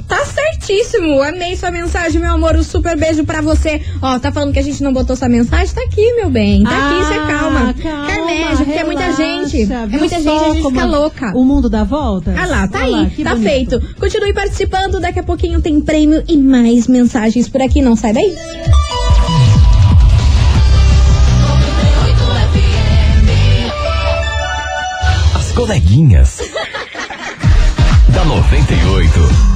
Certíssimo. 0.65 1.21
Amei 1.21 1.55
sua 1.55 1.69
mensagem, 1.69 2.19
meu 2.19 2.33
amor. 2.33 2.55
Um 2.55 2.63
super 2.63 2.97
beijo 2.97 3.23
pra 3.23 3.39
você. 3.39 3.81
Ó, 4.01 4.17
tá 4.17 4.31
falando 4.31 4.51
que 4.51 4.57
a 4.57 4.63
gente 4.63 4.81
não 4.81 4.91
botou 4.91 5.15
sua 5.15 5.29
mensagem? 5.29 5.75
Tá 5.75 5.81
aqui, 5.83 6.13
meu 6.13 6.27
bem. 6.29 6.63
Tá 6.63 6.69
aqui, 6.69 7.05
você 7.05 7.13
Ah, 7.13 7.27
calma. 7.27 7.73
calma, 7.81 8.07
Carnejo, 8.07 8.65
porque 8.65 8.79
é 8.79 8.83
muita 8.83 9.13
gente. 9.13 9.71
É 9.71 9.85
muita 9.97 10.15
gente, 10.19 10.27
a 10.29 10.53
gente 10.53 10.67
fica 10.67 10.85
louca. 10.85 11.31
O 11.35 11.43
mundo 11.43 11.69
dá 11.69 11.83
volta? 11.83 12.33
Ah 12.35 12.47
lá, 12.47 12.67
tá 12.67 12.79
Olha 12.79 12.85
aí, 12.87 12.91
lá, 13.03 13.09
que 13.11 13.23
tá 13.23 13.35
bonito. 13.35 13.47
feito. 13.49 13.95
Continue 13.99 14.33
participando, 14.33 14.99
daqui 14.99 15.19
a 15.19 15.23
pouquinho 15.23 15.61
tem 15.61 15.79
prêmio 15.79 16.23
e 16.27 16.35
mais 16.35 16.87
mensagens 16.87 17.47
por 17.47 17.61
aqui, 17.61 17.81
não 17.81 17.95
sai 17.95 18.13
daí? 18.13 18.35
As 25.35 25.51
coleguinhas. 25.51 26.39
da 28.09 28.23
98. 28.23 29.54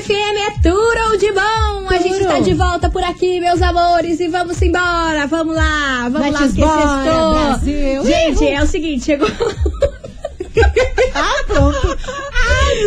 98 0.00 0.02
FM 0.02 0.36
é 0.38 0.50
tudo 0.62 1.18
de 1.18 1.32
bom. 1.32 1.88
A 1.88 1.98
gente 1.98 2.18
Tudo. 2.18 2.28
tá 2.28 2.40
de 2.40 2.54
volta 2.54 2.90
por 2.90 3.02
aqui, 3.04 3.40
meus 3.40 3.60
amores, 3.60 4.18
e 4.20 4.28
vamos 4.28 4.60
embora. 4.62 5.26
Vamos 5.26 5.54
lá, 5.54 6.08
vamos 6.10 6.32
lá, 6.32 6.40
Let's 6.40 6.54
porque 6.54 7.62
sextou. 7.62 8.04
Gente, 8.04 8.48
é 8.48 8.62
o 8.62 8.66
seguinte, 8.66 9.04
chegou. 9.04 9.28
Ah, 11.14 11.44
pronto. 11.46 11.98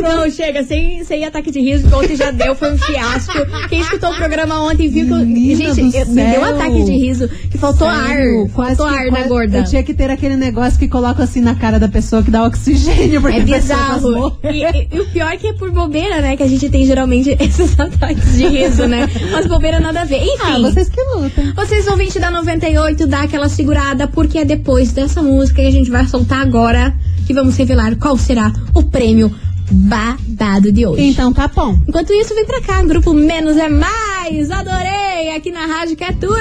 Não, 0.01 0.29
chega, 0.29 0.63
sem, 0.63 1.03
sem 1.03 1.25
ataque 1.25 1.51
de 1.51 1.59
riso, 1.59 1.87
que 1.87 1.93
ontem 1.95 2.15
já 2.15 2.31
deu, 2.31 2.55
foi 2.55 2.73
um 2.73 2.77
fiasco. 2.77 3.33
Quem 3.69 3.79
escutou 3.81 4.11
o 4.11 4.15
programa 4.15 4.59
ontem 4.63 4.89
viu 4.89 5.05
que. 5.05 5.13
Menina 5.13 5.73
gente, 5.73 5.95
eu- 5.97 6.05
me 6.07 6.23
deu 6.31 6.41
um 6.41 6.45
ataque 6.45 6.83
de 6.83 6.91
riso, 6.91 7.27
que 7.49 7.57
faltou 7.57 7.87
Sério, 7.89 8.43
ar. 8.43 8.49
Faltou 8.49 8.87
que- 8.87 8.93
ar, 8.95 9.03
né, 9.05 9.09
quase- 9.11 9.29
gorda? 9.29 9.57
Eu 9.59 9.63
tinha 9.65 9.83
que 9.83 9.93
ter 9.93 10.09
aquele 10.09 10.35
negócio 10.35 10.77
que 10.79 10.87
coloca 10.87 11.23
assim 11.23 11.41
na 11.41 11.55
cara 11.55 11.79
da 11.79 11.87
pessoa 11.87 12.21
que 12.23 12.31
dá 12.31 12.43
oxigênio, 12.45 13.21
porque 13.21 13.37
É 13.37 13.41
bizarro. 13.41 14.37
E, 14.43 14.63
e- 14.63 14.87
e 14.91 14.99
o 14.99 15.05
pior 15.09 15.31
é 15.31 15.37
que 15.37 15.47
é 15.47 15.53
por 15.53 15.71
bobeira, 15.71 16.21
né? 16.21 16.35
Que 16.37 16.43
a 16.43 16.47
gente 16.47 16.69
tem 16.69 16.85
geralmente 16.85 17.35
esses 17.39 17.79
ataques 17.79 18.33
de 18.37 18.47
riso, 18.47 18.87
né? 18.87 19.07
Mas 19.31 19.45
bobeira 19.47 19.79
nada 19.79 20.01
a 20.01 20.05
ver. 20.05 20.21
Ah, 20.41 20.51
Enfim. 20.59 20.61
vocês 20.63 20.89
que 20.89 21.01
lutam. 21.01 21.53
Vocês 21.55 21.87
ouvintes 21.87 22.19
da 22.19 22.29
98, 22.31 23.07
dá 23.07 23.21
aquela 23.21 23.49
segurada, 23.49 24.07
porque 24.07 24.39
é 24.39 24.45
depois 24.45 24.91
dessa 24.91 25.21
música 25.21 25.61
que 25.61 25.67
a 25.67 25.71
gente 25.71 25.89
vai 25.91 26.05
soltar 26.07 26.41
agora 26.41 26.93
que 27.25 27.33
vamos 27.33 27.55
revelar 27.57 27.95
qual 27.95 28.17
será 28.17 28.51
o 28.73 28.83
prêmio 28.83 29.33
babado 29.73 30.71
de 30.71 30.85
hoje. 30.85 31.03
Então 31.03 31.33
tá 31.33 31.47
bom. 31.47 31.77
Enquanto 31.87 32.13
isso, 32.13 32.33
vem 32.35 32.45
pra 32.45 32.61
cá, 32.61 32.83
grupo 32.83 33.13
Menos 33.13 33.57
é 33.57 33.67
Mais. 33.69 34.51
Adorei! 34.51 35.35
Aqui 35.35 35.51
na 35.51 35.65
rádio 35.65 35.95
que 35.95 36.03
é 36.03 36.11
tudo. 36.13 36.35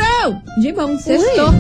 De 0.61 0.73
bom, 0.73 0.99
sextou. 0.99 1.53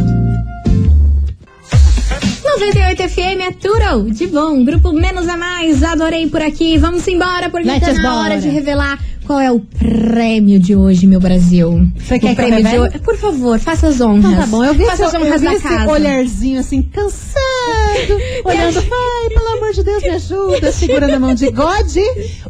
98 2.45 3.09
FM 3.09 3.41
é 3.49 3.51
tudo 3.53 4.11
de 4.11 4.27
bom. 4.27 4.65
Grupo 4.65 4.93
Menos 4.93 5.29
a 5.29 5.37
Mais, 5.37 5.83
adorei 5.83 6.29
por 6.29 6.43
aqui. 6.43 6.77
Vamos 6.79 7.07
embora, 7.09 7.49
porque 7.49 7.69
Let's 7.69 7.87
tá 7.87 7.93
na 7.95 8.03
bora. 8.03 8.21
hora 8.21 8.41
de 8.41 8.49
revelar 8.49 8.99
qual 9.27 9.41
é 9.41 9.51
o 9.51 9.61
prêmio 9.61 10.59
de 10.59 10.75
hoje, 10.77 11.07
meu 11.07 11.21
Brasil. 11.21 11.87
Você 11.97 12.17
o 12.17 12.21
quer 12.21 12.35
que 12.35 12.41
eu 12.43 12.47
prêmio 12.47 12.65
de 12.65 12.79
hoje. 12.79 12.99
Por 12.99 13.17
favor, 13.17 13.59
faça 13.59 13.89
as 13.89 14.01
honras. 14.01 14.25
Então 14.25 14.37
tá 14.37 14.47
bom, 14.47 14.65
eu 14.65 14.75
vi, 14.75 14.85
faça 14.85 15.07
as 15.07 15.15
eu 15.15 15.21
honras 15.21 15.41
vi 15.41 15.47
da 15.47 15.55
esse 15.55 15.63
casa. 15.69 15.91
olharzinho 15.91 16.61
assim, 16.61 16.83
cansado, 16.83 17.41
olhando, 18.45 18.79
ai, 18.79 19.29
pelo 19.29 19.49
amor 19.57 19.73
de 19.73 19.83
Deus, 19.83 20.03
me 20.03 20.09
ajuda, 20.11 20.73
segurando 20.73 21.15
a 21.15 21.21
mão 21.21 21.35
de 21.35 21.51
God. 21.51 21.97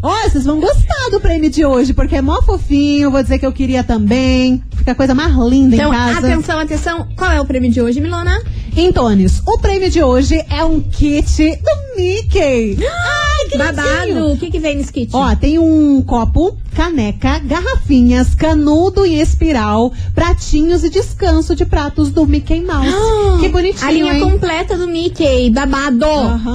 Ó, 0.02 0.22
vocês 0.28 0.44
vão 0.44 0.60
gostar 0.60 1.10
do 1.10 1.20
prêmio 1.20 1.50
de 1.50 1.64
hoje, 1.64 1.92
porque 1.94 2.16
é 2.16 2.22
mó 2.22 2.40
fofinho, 2.42 3.10
vou 3.10 3.22
dizer 3.22 3.38
que 3.38 3.46
eu 3.46 3.52
queria 3.52 3.82
também. 3.84 4.62
Fica 4.76 4.92
a 4.92 4.94
coisa 4.94 5.14
mais 5.14 5.32
linda 5.34 5.76
Então, 5.76 5.92
em 5.92 5.96
casa. 5.96 6.18
atenção, 6.32 6.58
atenção. 6.58 7.08
Qual 7.16 7.30
é 7.30 7.40
o 7.40 7.44
prêmio 7.46 7.70
de 7.70 7.80
hoje, 7.80 8.00
Milona? 8.00 8.40
Entones, 8.76 9.42
o 9.46 9.58
prêmio 9.58 9.90
de 9.90 10.02
hoje 10.02 10.42
é 10.48 10.64
um 10.64 10.80
kit 10.80 11.56
do 11.56 11.91
Mickey. 11.96 12.78
Ai, 12.80 13.48
que 13.50 13.58
Babado. 13.58 14.32
O 14.32 14.36
que, 14.38 14.50
que 14.50 14.58
vem 14.58 14.76
nesse 14.76 14.92
kit? 14.92 15.10
Ó, 15.12 15.34
tem 15.36 15.58
um 15.58 16.00
copo, 16.02 16.56
caneca, 16.74 17.38
garrafinhas, 17.40 18.34
canudo 18.34 19.04
em 19.04 19.20
espiral, 19.20 19.92
pratinhos 20.14 20.84
e 20.84 20.90
descanso 20.90 21.54
de 21.54 21.64
pratos 21.64 22.10
do 22.10 22.26
Mickey 22.26 22.60
Mouse. 22.62 22.88
Ah, 22.88 23.38
que 23.40 23.48
bonitinho, 23.48 23.86
A 23.86 23.90
linha 23.90 24.14
hein? 24.14 24.20
completa 24.20 24.76
do 24.76 24.86
Mickey, 24.88 25.50
babado. 25.50 26.06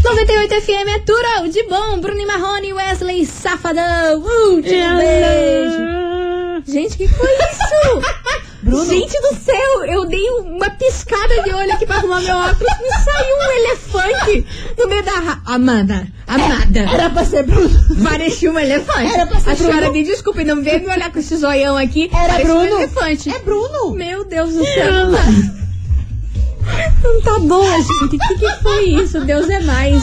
98 0.05 0.61
FM 0.61 0.88
é 0.88 0.99
Turão, 1.01 1.49
de 1.49 1.62
bom. 1.64 1.99
Bruno 1.99 2.21
e 2.21 2.27
Marrone, 2.27 2.73
Wesley 2.73 3.25
Safadão. 3.25 4.21
Último 4.21 4.99
beijo. 4.99 5.95
Gente, 6.67 6.97
que 6.97 7.09
foi 7.09 7.31
isso? 7.31 8.43
Gente 8.64 9.20
do 9.20 9.37
céu, 9.37 9.85
eu 9.87 10.07
dei 10.07 10.27
uma 10.40 10.70
piscada 10.70 11.42
de 11.42 11.53
olho 11.53 11.72
aqui 11.72 11.85
pra 11.87 11.96
arrumar 11.96 12.20
meu 12.20 12.37
óculos 12.37 12.72
e 12.81 13.05
saiu 13.05 13.37
um 13.37 13.53
elefante 13.53 14.46
no 14.79 14.88
meio 14.88 15.03
da. 15.05 15.40
Amanda, 15.46 16.07
Amada. 16.27 16.81
Era 16.92 17.11
pra 17.11 17.24
ser 17.24 17.42
Bruno. 17.44 17.70
Parecia 18.03 18.50
um 18.50 18.59
elefante. 18.59 19.12
Era 19.12 19.27
pra 19.27 19.40
ser 19.40 19.50
A 19.50 19.57
senhora 19.57 19.77
Bruno. 19.77 19.92
me 19.92 20.05
desculpe, 20.05 20.44
não 20.44 20.62
veio 20.62 20.81
me 20.81 20.88
olhar 20.88 21.12
com 21.12 21.18
esse 21.18 21.37
zoião 21.37 21.77
aqui. 21.77 22.11
Era 22.12 22.33
Parecia 22.35 22.44
Bruno. 22.55 22.74
Um 22.77 22.79
elefante. 22.79 23.31
É 23.31 23.38
Bruno. 23.40 23.90
Meu 23.94 24.24
Deus 24.24 24.53
do 24.55 24.64
céu. 24.64 25.63
Não 27.03 27.20
tá 27.20 27.38
bom, 27.38 27.64
gente. 27.64 28.05
O 28.05 28.09
que, 28.09 28.18
que 28.18 28.62
foi 28.62 28.85
isso? 28.85 29.20
Deus 29.20 29.48
é 29.48 29.61
mais. 29.61 30.03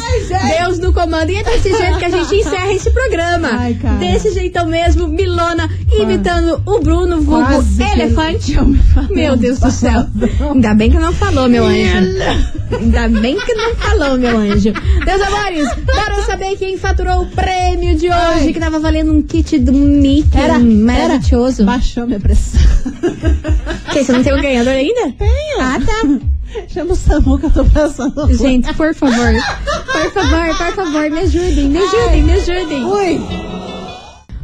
Deus 0.57 0.79
no 0.79 0.93
comando. 0.93 1.29
E 1.31 1.37
é 1.37 1.43
desse 1.43 1.75
jeito 1.75 1.97
que 1.97 2.05
a 2.05 2.09
gente 2.09 2.35
encerra 2.35 2.73
esse 2.73 2.91
programa. 2.91 3.49
Ai. 3.51 3.77
Desse 3.99 4.33
jeitão 4.33 4.67
mesmo, 4.67 5.07
Milona 5.07 5.69
imitando 5.91 6.61
o 6.65 6.79
Bruno, 6.79 7.21
vulgo 7.21 7.45
Quase 7.45 7.83
elefante. 7.83 8.55
Meu 9.09 9.35
Deus 9.35 9.59
do 9.59 9.71
céu. 9.71 10.05
Ainda 10.53 10.73
bem 10.73 10.91
que 10.91 10.97
não 10.97 11.13
falou, 11.13 11.49
meu 11.49 11.65
anjo. 11.65 11.97
Ainda 12.71 13.09
bem 13.09 13.37
que 13.39 13.53
não 13.53 13.75
falou, 13.75 14.17
meu 14.17 14.37
anjo. 14.37 14.73
Meus 15.05 15.21
amores, 15.21 15.67
bora 15.85 16.21
saber 16.23 16.55
quem 16.57 16.77
faturou 16.77 17.23
o 17.23 17.25
prêmio 17.27 17.95
de 17.95 18.07
hoje, 18.07 18.15
Ai. 18.15 18.53
que 18.53 18.59
tava 18.59 18.79
valendo 18.79 19.11
um 19.11 19.21
kit 19.21 19.59
do 19.59 19.73
Mickey. 19.73 20.37
Era, 20.37 20.59
maravilhoso. 20.59 21.65
Baixou 21.65 22.07
minha 22.07 22.19
pressão. 22.19 22.61
Que, 23.91 24.03
você 24.03 24.11
não 24.11 24.23
tem 24.23 24.33
o 24.33 24.41
ganhador 24.41 24.73
ainda? 24.73 25.13
Tenho. 25.17 25.59
Ah, 25.59 25.79
tá. 25.85 26.31
Chama 26.67 26.93
o 26.93 26.95
Samu 26.95 27.37
que 27.39 27.45
eu 27.45 27.51
tô 27.51 27.65
passando. 27.65 28.33
Gente, 28.35 28.73
por 28.73 28.93
favor. 28.95 29.33
Por 29.91 30.11
favor, 30.11 30.57
por 30.57 30.75
favor, 30.75 31.09
me 31.09 31.19
ajudem, 31.19 31.69
me 31.69 31.77
ajudem, 31.79 32.23
me 32.23 32.33
ajudem. 32.33 32.85
Oi. 32.85 33.21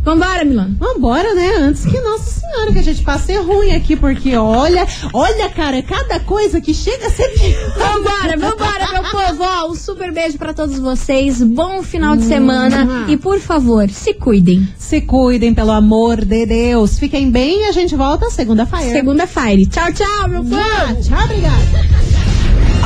Vambora, 0.07 0.45
Milano. 0.45 0.73
Vambora, 0.79 1.33
né? 1.33 1.51
Antes 1.57 1.85
que 1.85 1.99
Nossa 1.99 2.39
Senhora, 2.39 2.71
que 2.71 2.79
a 2.79 2.81
gente 2.81 3.03
passe 3.03 3.35
ruim 3.35 3.71
aqui, 3.71 3.93
porque 3.93 4.37
olha, 4.37 4.87
olha, 5.11 5.49
cara, 5.49 5.81
cada 5.81 6.17
coisa 6.21 6.61
que 6.61 6.73
chega 6.73 7.07
a 7.07 7.09
ser. 7.09 7.27
Vambora, 7.77 8.37
vambora, 8.37 8.87
meu 8.93 9.03
povo. 9.03 9.43
Ó, 9.43 9.69
um 9.69 9.75
super 9.75 10.13
beijo 10.13 10.37
pra 10.37 10.53
todos 10.53 10.79
vocês. 10.79 11.43
Bom 11.43 11.83
final 11.83 12.15
de 12.15 12.23
semana. 12.23 13.03
E 13.09 13.17
por 13.17 13.37
favor, 13.41 13.89
se 13.89 14.13
cuidem. 14.13 14.65
Se 14.77 15.01
cuidem, 15.01 15.53
pelo 15.53 15.71
amor 15.71 16.23
de 16.23 16.45
Deus. 16.45 16.97
Fiquem 16.97 17.29
bem 17.29 17.63
e 17.63 17.65
a 17.65 17.73
gente 17.73 17.93
volta 17.93 18.29
segunda-feira. 18.29 18.93
Segunda-feira. 18.93 19.61
Tchau, 19.69 19.91
tchau, 19.91 20.29
meu 20.29 20.41
povo. 20.41 20.55
Ah, 20.55 20.95
tchau, 21.03 21.21
obrigada. 21.25 21.85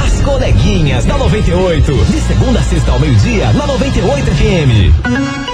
As 0.03 0.21
coleguinhas 0.21 1.05
da 1.05 1.19
98. 1.19 1.93
De 1.93 2.19
segunda 2.21 2.57
a 2.57 2.63
sexta 2.63 2.91
ao 2.91 2.99
meio-dia, 2.99 3.53
na 3.53 3.67
98 3.67 4.25
FM. 4.25 5.50